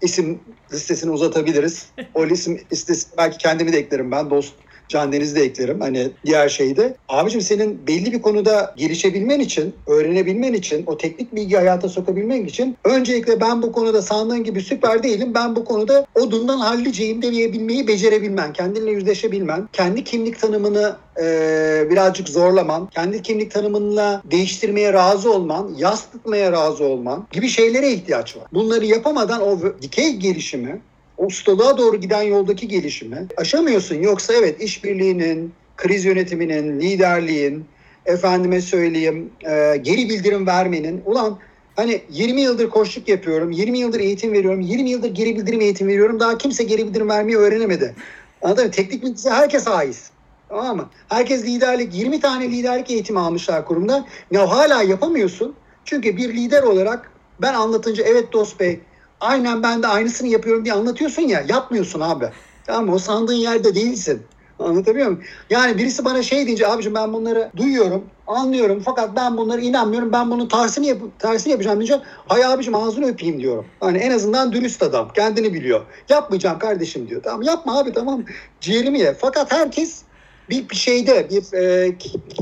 isim 0.02 0.40
listesini 0.72 1.10
uzatabiliriz. 1.10 1.86
O 2.14 2.26
isim 2.26 2.60
listesi 2.72 3.08
belki 3.18 3.38
kendimi 3.38 3.72
de 3.72 3.78
eklerim 3.78 4.10
ben 4.10 4.30
dost 4.30 4.54
Can 4.88 5.12
Deniz'i 5.12 5.36
de 5.36 5.42
eklerim 5.42 5.80
hani 5.80 6.10
diğer 6.24 6.48
şeyde. 6.48 6.96
Abicim 7.08 7.40
senin 7.40 7.86
belli 7.86 8.12
bir 8.12 8.22
konuda 8.22 8.74
gelişebilmen 8.76 9.40
için, 9.40 9.74
öğrenebilmen 9.86 10.52
için, 10.52 10.84
o 10.86 10.96
teknik 10.96 11.34
bilgi 11.34 11.56
hayata 11.56 11.88
sokabilmen 11.88 12.44
için 12.44 12.76
öncelikle 12.84 13.40
ben 13.40 13.62
bu 13.62 13.72
konuda 13.72 14.02
sandığın 14.02 14.44
gibi 14.44 14.60
süper 14.60 15.02
değilim. 15.02 15.34
Ben 15.34 15.56
bu 15.56 15.64
konuda 15.64 16.06
odundan 16.14 16.58
halliceyim 16.58 17.22
demeyebilmeyi 17.22 17.88
becerebilmen, 17.88 18.52
kendinle 18.52 18.90
yüzleşebilmen, 18.90 19.68
kendi 19.72 20.04
kimlik 20.04 20.40
tanımını 20.40 20.96
e, 21.20 21.86
birazcık 21.90 22.28
zorlaman, 22.28 22.86
kendi 22.86 23.22
kimlik 23.22 23.50
tanımınla 23.50 24.22
değiştirmeye 24.30 24.92
razı 24.92 25.32
olman, 25.32 25.74
yas 25.78 26.10
tutmaya 26.10 26.52
razı 26.52 26.84
olman 26.84 27.26
gibi 27.32 27.48
şeylere 27.48 27.92
ihtiyaç 27.92 28.36
var. 28.36 28.44
Bunları 28.52 28.86
yapamadan 28.86 29.42
o 29.42 29.58
dikey 29.82 30.16
gelişimi 30.16 30.80
ustalığa 31.18 31.78
doğru 31.78 31.96
giden 31.96 32.22
yoldaki 32.22 32.68
gelişimi 32.68 33.26
aşamıyorsun. 33.36 34.02
Yoksa 34.02 34.34
evet 34.34 34.62
işbirliğinin, 34.62 35.52
kriz 35.76 36.04
yönetiminin, 36.04 36.80
liderliğin, 36.80 37.64
efendime 38.06 38.60
söyleyeyim 38.60 39.30
e, 39.44 39.76
geri 39.76 40.08
bildirim 40.08 40.46
vermenin 40.46 41.02
ulan 41.06 41.38
hani 41.76 42.00
20 42.10 42.40
yıldır 42.40 42.70
koçluk 42.70 43.08
yapıyorum, 43.08 43.50
20 43.50 43.78
yıldır 43.78 44.00
eğitim 44.00 44.32
veriyorum, 44.32 44.60
20 44.60 44.90
yıldır 44.90 45.10
geri 45.10 45.36
bildirim 45.36 45.60
eğitim 45.60 45.88
veriyorum. 45.88 46.20
Daha 46.20 46.38
kimse 46.38 46.64
geri 46.64 46.86
bildirim 46.86 47.08
vermeyi 47.08 47.38
öğrenemedi. 47.38 47.94
Anladın 48.42 48.64
mı? 48.64 48.70
Teknik 48.70 49.02
bilgisi 49.02 49.30
herkes 49.30 49.66
haiz. 49.66 50.10
Tamam 50.48 50.76
mı? 50.76 50.90
Herkes 51.08 51.44
liderlik, 51.44 51.94
20 51.94 52.20
tane 52.20 52.50
liderlik 52.50 52.90
eğitimi 52.90 53.18
almışlar 53.18 53.64
kurumda. 53.64 54.06
Ya 54.30 54.50
hala 54.50 54.82
yapamıyorsun. 54.82 55.54
Çünkü 55.84 56.16
bir 56.16 56.34
lider 56.34 56.62
olarak 56.62 57.12
ben 57.42 57.54
anlatınca 57.54 58.04
evet 58.04 58.32
dost 58.32 58.60
bey 58.60 58.80
aynen 59.20 59.62
ben 59.62 59.82
de 59.82 59.86
aynısını 59.86 60.28
yapıyorum 60.28 60.64
diye 60.64 60.74
anlatıyorsun 60.74 61.22
ya 61.22 61.44
yapmıyorsun 61.48 62.00
abi. 62.00 62.28
Tamam? 62.66 62.94
O 62.94 62.98
sandığın 62.98 63.34
yerde 63.34 63.74
değilsin. 63.74 64.22
Anlatabiliyor 64.58 65.06
muyum? 65.06 65.24
Yani 65.50 65.78
birisi 65.78 66.04
bana 66.04 66.22
şey 66.22 66.46
deyince 66.46 66.68
abicim 66.68 66.94
ben 66.94 67.12
bunları 67.12 67.50
duyuyorum, 67.56 68.04
anlıyorum 68.26 68.82
fakat 68.84 69.16
ben 69.16 69.36
bunları 69.36 69.60
inanmıyorum. 69.60 70.12
Ben 70.12 70.30
bunun 70.30 70.48
tersini, 70.48 70.86
yap 70.86 70.98
tersini 71.18 71.50
yapacağım 71.50 71.78
diyeceğim. 71.78 72.02
Hay 72.28 72.44
abicim 72.44 72.74
ağzını 72.74 73.06
öpeyim 73.06 73.40
diyorum. 73.40 73.66
Hani 73.80 73.98
en 73.98 74.10
azından 74.10 74.52
dürüst 74.52 74.82
adam. 74.82 75.12
Kendini 75.14 75.54
biliyor. 75.54 75.80
Yapmayacağım 76.08 76.58
kardeşim 76.58 77.08
diyor. 77.08 77.22
Tamam 77.22 77.42
yapma 77.42 77.78
abi 77.78 77.92
tamam. 77.92 78.24
Ciğerimi 78.60 78.98
ye. 78.98 79.14
Fakat 79.20 79.52
herkes 79.52 80.02
bir, 80.50 80.68
bir 80.68 80.76
şeyde 80.76 81.28
bir, 81.30 81.58
e, 81.58 81.92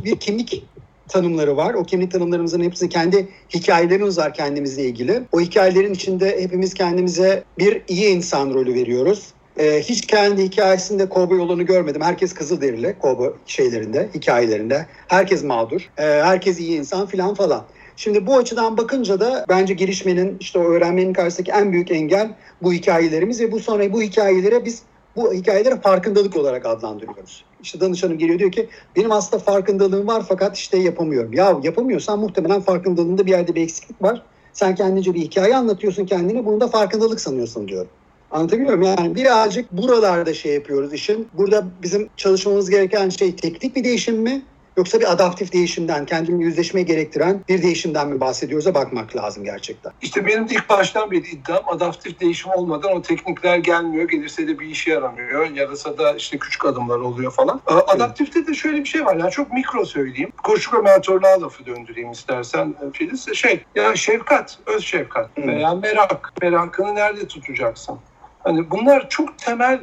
bir 0.05 0.21
kimlik 0.21 0.65
tanımları 1.09 1.57
var. 1.57 1.75
O 1.75 1.85
kimlik 1.85 2.13
tanımlarımızın 2.13 2.63
hepsinin 2.63 2.91
kendi 2.91 3.29
hikayelerimiz 3.55 4.19
var 4.19 4.35
kendimizle 4.35 4.85
ilgili. 4.85 5.23
O 5.33 5.41
hikayelerin 5.41 5.95
içinde 5.95 6.43
hepimiz 6.43 6.75
kendimize 6.75 7.45
bir 7.59 7.83
iyi 7.89 8.07
insan 8.07 8.55
rolü 8.55 8.75
veriyoruz. 8.75 9.33
Ee, 9.59 9.81
hiç 9.81 10.07
kendi 10.07 10.43
hikayesinde 10.43 11.09
kovboy 11.09 11.39
yolunu 11.39 11.67
görmedim. 11.67 12.03
Herkes 12.03 12.35
Kızılderili 12.35 12.95
kovboy 12.99 13.33
şeylerinde, 13.47 14.09
hikayelerinde. 14.15 14.87
Herkes 15.09 15.45
mağdur. 15.45 15.91
Ee, 15.99 16.03
herkes 16.03 16.61
iyi 16.61 16.79
insan 16.79 17.07
filan 17.07 17.35
falan. 17.35 17.65
Şimdi 17.97 18.27
bu 18.27 18.37
açıdan 18.37 18.77
bakınca 18.77 19.21
da 19.21 19.45
bence 19.49 19.75
gelişmenin, 19.75 20.37
işte 20.41 20.59
o 20.59 20.63
öğrenmenin 20.63 21.13
karşısındaki 21.13 21.53
en 21.53 21.73
büyük 21.73 21.91
engel 21.91 22.35
bu 22.63 22.73
hikayelerimiz 22.73 23.41
ve 23.41 23.53
bu 23.53 23.61
sonra 23.61 23.93
bu 23.93 24.03
hikayelere 24.03 24.65
biz 24.65 24.83
bu 25.17 25.33
hikayeleri 25.33 25.81
farkındalık 25.81 26.37
olarak 26.37 26.67
adlandırıyoruz. 26.67 27.45
İşte 27.63 27.81
danışanım 27.81 28.19
geliyor 28.19 28.39
diyor 28.39 28.53
ki 28.53 28.69
benim 28.97 29.13
aslında 29.13 29.43
farkındalığım 29.43 30.07
var 30.07 30.25
fakat 30.29 30.57
işte 30.57 30.79
yapamıyorum. 30.79 31.33
Ya 31.33 31.59
yapamıyorsan 31.63 32.19
muhtemelen 32.19 32.61
farkındalığında 32.61 33.27
bir 33.27 33.31
yerde 33.31 33.55
bir 33.55 33.63
eksiklik 33.63 34.03
var. 34.03 34.23
Sen 34.53 34.75
kendince 34.75 35.15
bir 35.15 35.21
hikaye 35.21 35.57
anlatıyorsun 35.57 36.07
kendine 36.07 36.45
bunu 36.45 36.61
da 36.61 36.69
farkındalık 36.69 37.21
sanıyorsun 37.21 37.69
diyorum. 37.69 37.91
Anlatabiliyor 38.31 38.79
muyum? 38.79 38.95
Yani 38.99 39.15
birazcık 39.15 39.73
buralarda 39.73 40.35
şey 40.35 40.55
yapıyoruz 40.55 40.93
işin. 40.93 41.29
Burada 41.33 41.65
bizim 41.83 42.09
çalışmamız 42.17 42.71
gereken 42.71 43.09
şey 43.09 43.37
teknik 43.37 43.77
bir 43.77 43.85
değişim 43.85 44.17
mi? 44.17 44.43
Yoksa 44.77 45.01
bir 45.01 45.13
adaptif 45.13 45.53
değişimden, 45.53 46.07
kendini 46.07 46.45
yüzleşmeye 46.45 46.85
gerektiren 46.85 47.45
bir 47.49 47.63
değişimden 47.63 48.09
mi 48.09 48.21
bahsediyoruz'a 48.21 48.75
bakmak 48.75 49.17
lazım 49.17 49.45
gerçekten. 49.45 49.93
İşte 50.03 50.27
benim 50.27 50.45
ilk 50.45 50.69
baştan 50.69 51.11
beri 51.11 51.29
iddiam 51.29 51.63
adaptif 51.67 52.21
değişim 52.21 52.51
olmadan 52.51 52.93
o 52.97 53.03
teknikler 53.03 53.57
gelmiyor. 53.57 54.09
Gelirse 54.09 54.49
de 54.49 54.59
bir 54.59 54.67
işe 54.67 54.91
yaramıyor. 54.91 55.51
Yarasa 55.51 55.99
da 55.99 56.15
işte 56.17 56.39
küçük 56.39 56.65
adımlar 56.65 56.99
oluyor 56.99 57.33
falan. 57.33 57.61
Adaptifte 57.67 58.47
de 58.47 58.55
şöyle 58.55 58.79
bir 58.79 58.85
şey 58.85 59.05
var. 59.05 59.17
Yani 59.17 59.31
çok 59.31 59.53
mikro 59.53 59.85
söyleyeyim. 59.85 60.33
Koşuk 60.43 60.75
ve 60.75 60.79
mentorluğa 60.79 61.43
lafı 61.43 61.67
döndüreyim 61.67 62.11
istersen 62.11 62.75
Filiz. 62.93 63.35
Şey, 63.35 63.65
ya 63.75 63.97
şefkat, 63.97 64.59
öz 64.67 64.85
şefkat 64.85 65.39
veya 65.39 65.75
merak. 65.75 66.33
Merakını 66.43 66.95
nerede 66.95 67.29
tutacaksın? 67.29 67.99
Hani 68.39 68.71
bunlar 68.71 69.09
çok 69.09 69.39
temel, 69.39 69.81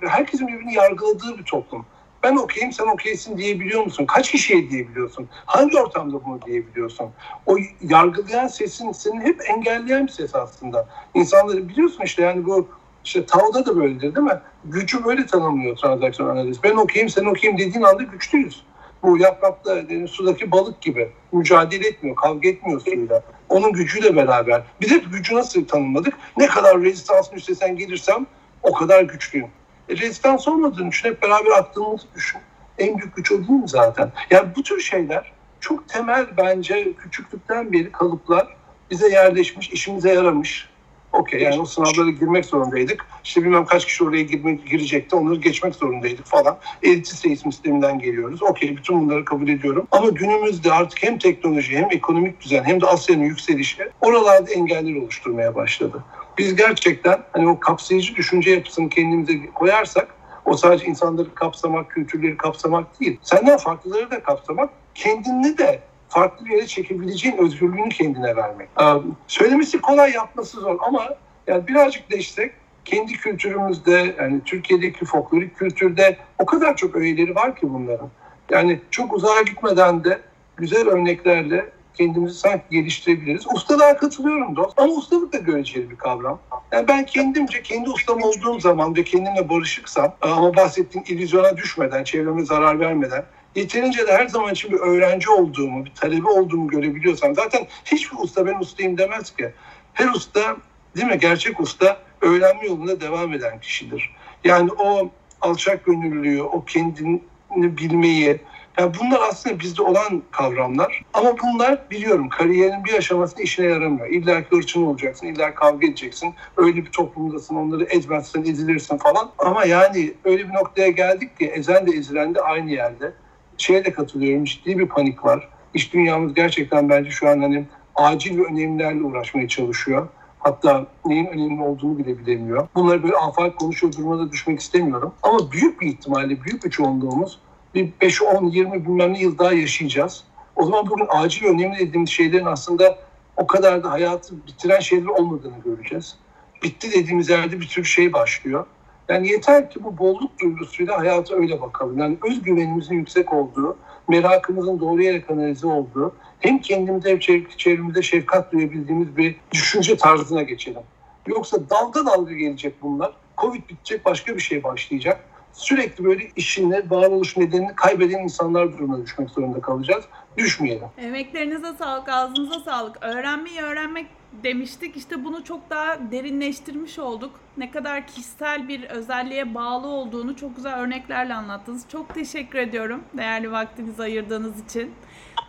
herkesin 0.00 0.48
birbirini 0.48 0.74
yargıladığı 0.74 1.38
bir 1.38 1.44
toplum 1.44 1.86
ben 2.24 2.36
okeyim 2.36 2.72
sen 2.72 2.86
okeysin 2.86 3.38
diyebiliyor 3.38 3.84
musun? 3.84 4.06
Kaç 4.06 4.30
kişiye 4.30 4.70
diyebiliyorsun? 4.70 5.28
Hangi 5.46 5.78
ortamda 5.78 6.24
bunu 6.24 6.42
diyebiliyorsun? 6.46 7.06
O 7.46 7.56
yargılayan 7.80 8.46
sesin 8.46 8.92
seni 8.92 9.20
hep 9.20 9.40
engelleyen 9.48 10.06
bir 10.06 10.12
ses 10.12 10.34
aslında. 10.34 10.88
İnsanları 11.14 11.68
biliyorsun 11.68 12.04
işte 12.04 12.22
yani 12.22 12.46
bu 12.46 12.68
İşte 13.04 13.26
Tav'da 13.26 13.66
da 13.66 13.76
böyledir 13.76 14.14
değil 14.14 14.26
mi? 14.26 14.40
Gücü 14.64 15.04
böyle 15.04 15.26
tanımlıyor 15.26 15.76
transaksiyon 15.76 16.28
analiz. 16.28 16.62
Ben 16.62 16.76
okuyayım 16.76 17.08
sen 17.08 17.24
okuyayım 17.24 17.58
dediğin 17.58 17.82
anda 17.82 18.02
güçlüyüz. 18.02 18.64
Bu 19.02 19.18
yaprakta 19.18 19.76
yani 19.76 20.08
sudaki 20.08 20.50
balık 20.50 20.80
gibi 20.80 21.12
mücadele 21.32 21.88
etmiyor, 21.88 22.16
kavga 22.16 22.48
etmiyor 22.48 22.80
suyla. 22.80 23.22
Onun 23.48 23.72
gücüyle 23.72 24.16
beraber. 24.16 24.62
Biz 24.80 24.90
hep 24.90 25.12
gücü 25.12 25.34
nasıl 25.34 25.66
tanımladık? 25.66 26.14
Ne 26.36 26.46
kadar 26.46 26.82
rezistansın 26.82 27.36
üstesinden 27.36 27.76
gelirsem 27.76 28.26
o 28.62 28.72
kadar 28.72 29.02
güçlüyüm. 29.02 29.48
Rezistans 29.90 30.48
olmadığını 30.48 30.90
düşün, 30.90 31.08
hep 31.08 31.22
beraber 31.22 31.50
attığımızı 31.50 32.06
düşün. 32.14 32.40
En 32.78 32.98
büyük 32.98 33.16
güç 33.16 33.32
o 33.32 33.38
değil 33.38 33.50
mi 33.50 33.68
zaten? 33.68 34.12
Yani 34.30 34.48
bu 34.56 34.62
tür 34.62 34.80
şeyler 34.80 35.32
çok 35.60 35.88
temel 35.88 36.26
bence 36.36 36.92
küçüklükten 36.92 37.72
beri 37.72 37.92
kalıplar 37.92 38.56
bize 38.90 39.08
yerleşmiş, 39.08 39.70
işimize 39.70 40.14
yaramış. 40.14 40.68
Okey 41.14 41.40
yani 41.40 41.60
o 41.60 41.64
sınavlara 41.64 42.10
girmek 42.10 42.44
zorundaydık. 42.44 43.06
İşte 43.24 43.44
bilmem 43.44 43.64
kaç 43.64 43.86
kişi 43.86 44.04
oraya 44.04 44.22
girmek, 44.22 44.66
girecekti. 44.66 45.16
Onları 45.16 45.36
geçmek 45.36 45.74
zorundaydık 45.74 46.26
falan. 46.26 46.58
Elitist 46.82 47.26
eğitim 47.26 47.52
sisteminden 47.52 47.98
geliyoruz. 47.98 48.42
Okey 48.42 48.76
bütün 48.76 49.00
bunları 49.00 49.24
kabul 49.24 49.48
ediyorum. 49.48 49.86
Ama 49.90 50.08
günümüzde 50.08 50.72
artık 50.72 51.02
hem 51.02 51.18
teknoloji 51.18 51.76
hem 51.76 51.88
ekonomik 51.90 52.40
düzen 52.40 52.64
hem 52.64 52.80
de 52.80 52.86
Asya'nın 52.86 53.24
yükselişi 53.24 53.88
oralarda 54.00 54.50
engeller 54.50 54.94
oluşturmaya 54.94 55.54
başladı. 55.54 56.04
Biz 56.38 56.56
gerçekten 56.56 57.22
hani 57.32 57.48
o 57.48 57.60
kapsayıcı 57.60 58.16
düşünce 58.16 58.50
yapısını 58.50 58.88
kendimize 58.88 59.46
koyarsak 59.54 60.08
o 60.44 60.56
sadece 60.56 60.86
insanları 60.86 61.34
kapsamak, 61.34 61.90
kültürleri 61.90 62.36
kapsamak 62.36 63.00
değil. 63.00 63.18
Senden 63.22 63.58
farklıları 63.58 64.10
da 64.10 64.22
kapsamak, 64.22 64.70
kendini 64.94 65.58
de 65.58 65.80
farklı 66.14 66.46
bir 66.46 66.50
yere 66.50 66.66
çekebileceğin 66.66 67.36
özgürlüğünü 67.36 67.88
kendine 67.88 68.36
vermek. 68.36 68.68
Ee, 68.80 68.84
söylemesi 69.26 69.80
kolay, 69.80 70.12
yapması 70.12 70.60
zor 70.60 70.78
ama 70.86 71.08
yani 71.46 71.66
birazcık 71.68 72.10
değişsek 72.10 72.52
kendi 72.84 73.12
kültürümüzde 73.12 74.14
yani 74.20 74.40
Türkiye'deki 74.44 75.04
folklorik 75.04 75.56
kültürde 75.56 76.16
o 76.38 76.46
kadar 76.46 76.76
çok 76.76 76.96
öğeleri 76.96 77.34
var 77.34 77.56
ki 77.56 77.62
bunların. 77.62 78.10
Yani 78.50 78.80
çok 78.90 79.12
uzağa 79.12 79.42
gitmeden 79.42 80.04
de 80.04 80.20
güzel 80.56 80.88
örneklerle 80.88 81.70
kendimizi 81.94 82.38
sanki 82.38 82.64
geliştirebiliriz. 82.70 83.46
Ustalığa 83.54 83.96
katılıyorum 83.96 84.56
dost 84.56 84.78
ama 84.78 84.92
ustalık 84.92 85.32
da 85.32 85.38
göreceli 85.38 85.90
bir 85.90 85.96
kavram. 85.96 86.40
Yani 86.72 86.88
ben 86.88 87.06
kendimce 87.06 87.62
kendi 87.62 87.90
ustam 87.90 88.22
olduğum 88.22 88.60
zaman 88.60 88.96
ve 88.96 89.04
kendimle 89.04 89.48
barışıksam 89.48 90.14
ama 90.20 90.56
bahsettiğim 90.56 91.04
illüzyona 91.08 91.56
düşmeden, 91.56 92.04
çevreme 92.04 92.44
zarar 92.44 92.80
vermeden 92.80 93.24
yeterince 93.54 94.06
de 94.06 94.12
her 94.12 94.26
zaman 94.26 94.52
için 94.52 94.72
bir 94.72 94.78
öğrenci 94.78 95.30
olduğumu, 95.30 95.84
bir 95.84 95.92
talebe 95.94 96.28
olduğumu 96.28 96.68
görebiliyorsam 96.68 97.34
zaten 97.34 97.66
hiçbir 97.84 98.18
usta 98.18 98.46
ben 98.46 98.58
ustayım 98.60 98.98
demez 98.98 99.36
ki. 99.36 99.52
Her 99.92 100.08
usta 100.08 100.56
değil 100.96 101.06
mi? 101.06 101.18
Gerçek 101.18 101.60
usta 101.60 101.96
öğrenme 102.20 102.66
yolunda 102.66 103.00
devam 103.00 103.32
eden 103.32 103.60
kişidir. 103.60 104.10
Yani 104.44 104.70
o 104.78 105.10
alçak 105.40 105.84
gönüllülüğü, 105.84 106.42
o 106.42 106.64
kendini 106.64 107.20
bilmeyi, 107.56 108.40
yani 108.78 108.92
bunlar 109.00 109.20
aslında 109.28 109.60
bizde 109.60 109.82
olan 109.82 110.22
kavramlar. 110.30 111.02
Ama 111.12 111.34
bunlar 111.42 111.90
biliyorum 111.90 112.28
kariyerin 112.28 112.84
bir 112.84 112.94
aşamasında 112.94 113.42
işine 113.42 113.66
yaramıyor. 113.66 114.08
İlla 114.08 114.42
ki 114.42 114.46
hırçın 114.50 114.86
olacaksın, 114.86 115.26
illa 115.26 115.54
kavga 115.54 115.86
edeceksin. 115.86 116.34
Öyle 116.56 116.76
bir 116.76 116.90
toplumdasın, 116.90 117.56
onları 117.56 117.84
ezmezsen 117.84 118.42
ezilirsin 118.42 118.98
falan. 118.98 119.30
Ama 119.38 119.64
yani 119.64 120.14
öyle 120.24 120.48
bir 120.48 120.54
noktaya 120.54 120.88
geldik 120.88 121.38
ki 121.38 121.46
ezen 121.46 121.86
de 121.86 121.96
ezilen 121.96 122.34
de 122.34 122.40
aynı 122.40 122.70
yerde. 122.70 123.12
Şeye 123.58 123.84
de 123.84 123.92
katılıyorum, 123.92 124.44
ciddi 124.44 124.78
bir 124.78 124.88
panik 124.88 125.24
var. 125.24 125.48
İş 125.74 125.92
dünyamız 125.92 126.34
gerçekten 126.34 126.88
bence 126.88 127.10
şu 127.10 127.28
an 127.28 127.40
hani 127.40 127.66
acil 127.94 128.38
ve 128.38 128.44
önemlilerle 128.44 129.02
uğraşmaya 129.02 129.48
çalışıyor. 129.48 130.08
Hatta 130.38 130.86
neyin 131.06 131.26
önemli 131.26 131.62
olduğunu 131.62 131.98
bile 131.98 132.18
bilemiyor. 132.18 132.68
Bunları 132.74 133.02
böyle 133.02 133.16
afak 133.16 133.58
konuşuyor 133.58 133.92
durumuna 133.92 134.32
düşmek 134.32 134.60
istemiyorum. 134.60 135.14
Ama 135.22 135.52
büyük 135.52 135.80
bir 135.80 135.86
ihtimalle, 135.86 136.42
büyük 136.42 136.64
bir 136.64 136.70
çoğunluğumuz 136.70 137.38
bir 137.74 137.92
5, 138.00 138.22
10, 138.22 138.44
20 138.44 138.84
bilmem 138.84 139.12
ne 139.12 139.20
yıl 139.20 139.38
daha 139.38 139.52
yaşayacağız. 139.52 140.24
O 140.56 140.64
zaman 140.64 140.86
bugün 140.90 141.06
acil 141.08 141.44
ve 141.44 141.48
önemli 141.48 141.78
dediğimiz 141.78 142.10
şeylerin 142.10 142.44
aslında 142.44 142.98
o 143.36 143.46
kadar 143.46 143.84
da 143.84 143.90
hayatı 143.90 144.46
bitiren 144.46 144.80
şeyler 144.80 145.06
olmadığını 145.06 145.58
göreceğiz. 145.64 146.16
Bitti 146.62 146.92
dediğimiz 146.92 147.28
yerde 147.28 147.60
bir 147.60 147.68
tür 147.68 147.84
şey 147.84 148.12
başlıyor. 148.12 148.66
Yani 149.08 149.28
yeter 149.28 149.70
ki 149.70 149.84
bu 149.84 149.98
bolluk 149.98 150.40
duygusuyla 150.40 150.98
hayata 150.98 151.34
öyle 151.34 151.60
bakalım. 151.60 151.98
Yani 151.98 152.18
özgüvenimizin 152.30 152.94
yüksek 152.94 153.32
olduğu, 153.32 153.76
merakımızın 154.08 154.80
doğru 154.80 155.02
yere 155.02 155.22
kanalize 155.22 155.66
olduğu, 155.66 156.14
hem 156.40 156.58
kendimize 156.58 157.10
hem 157.10 157.18
çevremizde 157.56 158.02
şefkat 158.02 158.52
duyabildiğimiz 158.52 159.16
bir 159.16 159.36
düşünce 159.52 159.96
tarzına 159.96 160.42
geçelim. 160.42 160.82
Yoksa 161.26 161.70
dalga 161.70 162.06
dalga 162.06 162.32
gelecek 162.32 162.74
bunlar. 162.82 163.12
Covid 163.38 163.68
bitecek 163.68 164.04
başka 164.04 164.34
bir 164.34 164.40
şey 164.40 164.64
başlayacak. 164.64 165.24
Sürekli 165.54 166.04
böyle 166.04 166.30
işini, 166.36 166.90
varoluş 166.90 167.36
nedenini 167.36 167.74
kaybeden 167.74 168.18
insanlar 168.18 168.72
durumuna 168.72 169.02
düşmek 169.02 169.30
zorunda 169.30 169.60
kalacağız. 169.60 170.04
Düşmeyelim. 170.36 170.88
Emeklerinize 170.98 171.72
sağlık, 171.78 172.08
ağzınıza 172.08 172.60
sağlık. 172.60 172.98
Öğrenmeyi 173.00 173.60
öğrenmek 173.60 174.06
demiştik. 174.42 174.96
İşte 174.96 175.24
bunu 175.24 175.44
çok 175.44 175.70
daha 175.70 176.10
derinleştirmiş 176.10 176.98
olduk. 176.98 177.40
Ne 177.56 177.70
kadar 177.70 178.06
kişisel 178.06 178.68
bir 178.68 178.84
özelliğe 178.84 179.54
bağlı 179.54 179.86
olduğunu 179.86 180.36
çok 180.36 180.56
güzel 180.56 180.74
örneklerle 180.74 181.34
anlattınız. 181.34 181.84
Çok 181.88 182.14
teşekkür 182.14 182.58
ediyorum 182.58 183.02
değerli 183.16 183.52
vaktinizi 183.52 184.02
ayırdığınız 184.02 184.64
için. 184.64 184.94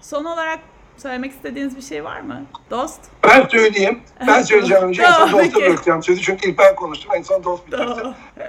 Son 0.02 0.26
olarak 0.26 0.60
söylemek 0.98 1.32
istediğiniz 1.32 1.78
bir 1.78 1.82
şey 1.82 2.04
var 2.04 2.20
mı? 2.20 2.46
Dost? 2.72 3.00
Ben 3.24 3.48
söyleyeyim. 3.48 4.00
Ben 4.28 4.42
söyleyeceğim 4.42 4.84
önce. 4.84 5.04
En 5.04 5.12
son 5.12 5.32
dosta 5.34 5.60
bırakacağım 5.60 6.04
sözü. 6.04 6.22
Çünkü 6.22 6.50
ilk 6.50 6.60
ben 6.60 6.76
konuştum. 6.76 7.12
En 7.18 7.22
son 7.22 7.44
dost 7.44 7.68
bitirdi. 7.68 7.84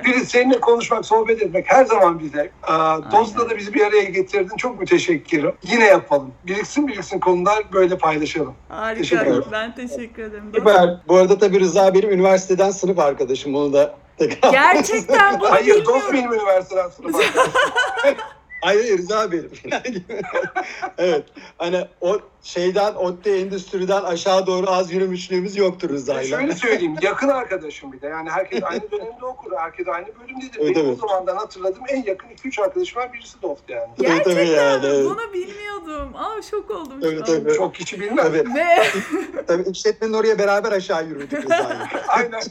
Biri 0.04 0.26
seninle 0.26 0.60
konuşmak, 0.60 1.06
sohbet 1.06 1.42
etmek 1.42 1.64
her 1.68 1.84
zaman 1.84 2.18
bir 2.20 2.28
zevk. 2.30 2.50
Aa, 2.62 3.12
Dostla 3.12 3.50
da 3.50 3.56
bizi 3.56 3.74
bir 3.74 3.86
araya 3.86 4.04
getirdin. 4.04 4.56
Çok 4.56 4.80
müteşekkirim. 4.80 5.52
Yine 5.62 5.84
yapalım. 5.84 6.32
Biriksin 6.46 6.88
biriksin 6.88 7.20
konular 7.20 7.64
böyle 7.72 7.98
paylaşalım. 7.98 8.54
Teşekkür 8.96 9.16
Harika. 9.16 9.30
ederim. 9.30 9.44
Ben 9.52 9.74
teşekkür 9.74 10.22
ederim. 10.22 10.44
Dost. 10.52 10.58
Süper. 10.58 10.96
Bu 11.08 11.16
arada 11.16 11.38
tabii 11.38 11.60
Rıza 11.60 11.94
benim 11.94 12.10
üniversiteden 12.10 12.70
sınıf 12.70 12.98
arkadaşım. 12.98 13.54
Onu 13.54 13.72
da. 13.72 13.94
Gerçekten 14.52 15.40
bunu 15.40 15.50
Hayır 15.50 15.74
dost 15.84 15.88
bilmiyorum. 15.88 16.12
benim 16.12 16.32
üniversiteden 16.32 16.88
sınıf 16.88 17.14
arkadaşım. 17.14 17.52
Hayır 18.62 18.98
Rıza 18.98 19.32
benim. 19.32 19.50
evet. 20.98 21.24
Hani 21.58 21.84
o 22.00 22.18
şeyden, 22.46 22.94
ODTÜ 22.94 23.36
endüstriden 23.36 24.02
aşağı 24.02 24.46
doğru 24.46 24.70
az 24.70 24.92
yürümüşlüğümüz 24.92 25.56
yoktur 25.56 25.88
Rıza'yla. 25.90 26.38
Şöyle 26.38 26.54
söyleyeyim. 26.56 26.96
Yakın 27.02 27.28
arkadaşım 27.28 27.92
bir 27.92 28.00
de. 28.00 28.06
Yani 28.06 28.30
herkes 28.30 28.62
aynı 28.62 28.90
dönemde 28.90 29.24
okur. 29.24 29.52
Herkes 29.56 29.88
aynı 29.88 30.06
bölümdedir. 30.06 30.60
Evet, 30.60 30.76
Benim 30.76 30.86
evet. 30.86 30.98
o 31.02 31.08
zamandan 31.08 31.36
hatırladığım 31.36 31.82
en 31.88 32.02
yakın 32.02 32.28
2-3 32.28 32.62
arkadaşımdan 32.62 33.12
birisi 33.12 33.42
dost 33.42 33.62
yani. 33.68 33.88
Tabii, 33.96 34.06
tabii 34.08 34.34
Gerçekten 34.34 34.64
yani, 34.64 34.86
evet. 34.86 35.04
bunu 35.04 35.32
bilmiyordum. 35.32 36.16
Aa 36.16 36.42
şok 36.42 36.70
oldum 36.70 37.00
Tabii, 37.00 37.14
şu 37.14 37.20
an. 37.20 37.24
tabii. 37.24 37.54
Çok 37.54 37.74
kişi 37.74 38.00
bilmez. 38.00 38.26
Tabii, 38.26 38.44
Ve 38.54 38.66
tabii 39.46 39.70
işletmenin 39.70 40.12
oraya 40.12 40.38
beraber 40.38 40.72
aşağı 40.72 41.06
yürüdük 41.06 41.42
Rıza'yla. 41.44 41.88
Aynen. 42.08 42.42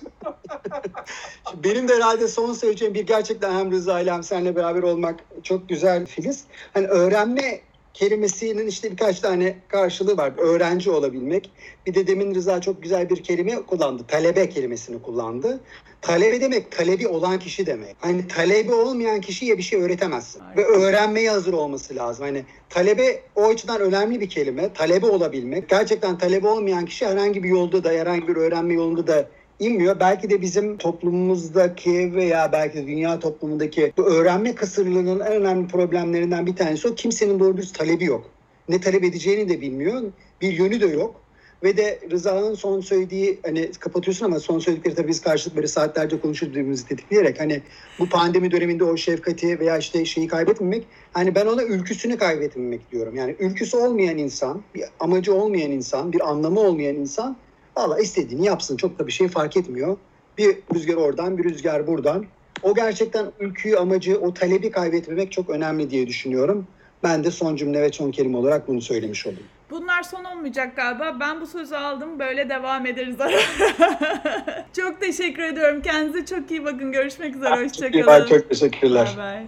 Benim 1.63 1.87
de 1.87 1.95
herhalde 1.95 2.27
son 2.27 2.53
söyleyeceğim 2.53 2.93
bir 2.93 3.07
gerçekten 3.07 3.51
hem 3.59 3.71
Rıza 3.71 3.99
ile 3.99 4.11
hem 4.11 4.23
seninle 4.23 4.55
beraber 4.55 4.83
olmak 4.83 5.15
çok 5.43 5.69
güzel 5.69 6.05
Filiz. 6.05 6.43
Hani 6.73 6.87
öğrenme 6.87 7.61
kelimesinin 7.95 8.67
işte 8.67 8.91
birkaç 8.91 9.19
tane 9.19 9.55
karşılığı 9.67 10.17
var. 10.17 10.33
Öğrenci 10.37 10.91
olabilmek. 10.91 11.51
Bir 11.85 11.93
de 11.93 12.07
demin 12.07 12.35
Rıza 12.35 12.61
çok 12.61 12.83
güzel 12.83 13.09
bir 13.09 13.23
kelime 13.23 13.61
kullandı. 13.61 14.03
Talebe 14.07 14.49
kelimesini 14.49 15.01
kullandı. 15.01 15.59
Talebe 16.01 16.41
demek 16.41 16.71
talebi 16.71 17.07
olan 17.07 17.39
kişi 17.39 17.65
demek. 17.65 17.95
Hani 17.99 18.27
talebi 18.27 18.73
olmayan 18.73 19.21
kişiye 19.21 19.57
bir 19.57 19.63
şey 19.63 19.81
öğretemezsin. 19.81 20.39
Harika. 20.39 20.61
Ve 20.61 20.65
öğrenmeye 20.65 21.29
hazır 21.29 21.53
olması 21.53 21.95
lazım. 21.95 22.25
Hani 22.25 22.43
talebe 22.69 23.21
o 23.35 23.45
açıdan 23.47 23.81
önemli 23.81 24.21
bir 24.21 24.29
kelime. 24.29 24.73
Talebe 24.73 25.05
olabilmek. 25.05 25.69
Gerçekten 25.69 26.17
talebe 26.17 26.47
olmayan 26.47 26.85
kişi 26.85 27.07
herhangi 27.07 27.43
bir 27.43 27.49
yolda 27.49 27.83
da 27.83 27.89
herhangi 27.89 28.27
bir 28.27 28.35
öğrenme 28.35 28.73
yolunda 28.73 29.07
da 29.07 29.27
inmiyor. 29.59 29.99
Belki 29.99 30.29
de 30.29 30.41
bizim 30.41 30.77
toplumumuzdaki 30.77 32.15
veya 32.15 32.51
belki 32.51 32.77
de 32.77 32.87
dünya 32.87 33.19
toplumundaki 33.19 33.93
bu 33.97 34.03
öğrenme 34.03 34.55
kısırlığının 34.55 35.19
en 35.19 35.31
önemli 35.33 35.67
problemlerinden 35.67 36.45
bir 36.45 36.55
tanesi 36.55 36.87
o. 36.87 36.95
Kimsenin 36.95 37.39
doğru 37.39 37.57
dürüst 37.57 37.77
talebi 37.77 38.05
yok. 38.05 38.29
Ne 38.69 38.81
talep 38.81 39.03
edeceğini 39.03 39.49
de 39.49 39.61
bilmiyor. 39.61 40.01
Bir 40.41 40.51
yönü 40.51 40.81
de 40.81 40.87
yok. 40.87 41.25
Ve 41.63 41.77
de 41.77 41.99
Rıza'nın 42.11 42.53
son 42.53 42.81
söylediği 42.81 43.39
hani 43.45 43.71
kapatıyorsun 43.79 44.25
ama 44.25 44.39
son 44.39 44.59
söyledikleri 44.59 44.95
tabii 44.95 45.07
biz 45.07 45.21
karşılık 45.21 45.55
böyle 45.55 45.67
saatlerce 45.67 46.19
konuşur 46.19 46.47
birbirimizi 46.47 46.87
tetikleyerek 46.87 47.39
hani 47.39 47.61
bu 47.99 48.09
pandemi 48.09 48.51
döneminde 48.51 48.83
o 48.83 48.97
şefkati 48.97 49.59
veya 49.59 49.77
işte 49.77 50.05
şeyi 50.05 50.27
kaybetmemek 50.27 50.83
hani 51.13 51.35
ben 51.35 51.45
ona 51.45 51.63
ülküsünü 51.63 52.17
kaybetmemek 52.17 52.91
diyorum. 52.91 53.15
Yani 53.15 53.35
ülküsü 53.39 53.77
olmayan 53.77 54.17
insan, 54.17 54.61
bir 54.75 54.83
amacı 54.99 55.35
olmayan 55.35 55.71
insan, 55.71 56.13
bir 56.13 56.29
anlamı 56.29 56.59
olmayan 56.59 56.95
insan 56.95 57.37
Valla 57.77 57.99
istediğini 57.99 58.45
yapsın. 58.45 58.77
Çok 58.77 58.99
da 58.99 59.07
bir 59.07 59.11
şey 59.11 59.27
fark 59.27 59.57
etmiyor. 59.57 59.97
Bir 60.37 60.57
rüzgar 60.75 60.95
oradan, 60.95 61.37
bir 61.37 61.43
rüzgar 61.43 61.87
buradan. 61.87 62.25
O 62.63 62.75
gerçekten 62.75 63.31
ülküyü, 63.39 63.77
amacı, 63.77 64.19
o 64.19 64.33
talebi 64.33 64.71
kaybetmemek 64.71 65.31
çok 65.31 65.49
önemli 65.49 65.89
diye 65.89 66.07
düşünüyorum. 66.07 66.67
Ben 67.03 67.23
de 67.23 67.31
son 67.31 67.55
cümle 67.55 67.81
ve 67.81 67.91
son 67.91 68.11
kelime 68.11 68.37
olarak 68.37 68.67
bunu 68.67 68.81
söylemiş 68.81 69.27
oldum. 69.27 69.43
Bunlar 69.69 70.03
son 70.03 70.23
olmayacak 70.23 70.75
galiba. 70.75 71.17
Ben 71.19 71.41
bu 71.41 71.47
sözü 71.47 71.75
aldım. 71.75 72.19
Böyle 72.19 72.49
devam 72.49 72.85
ederiz. 72.85 73.15
çok 74.73 75.01
teşekkür 75.01 75.43
ediyorum. 75.43 75.81
Kendinize 75.81 76.25
çok 76.25 76.51
iyi 76.51 76.65
bakın. 76.65 76.91
Görüşmek 76.91 77.35
üzere. 77.35 77.55
İyi, 77.55 77.63
Hoşçakalın. 77.63 78.25
Çok 78.25 78.49
teşekkürler. 78.49 79.13
Bay 79.17 79.25
bay. 79.25 79.45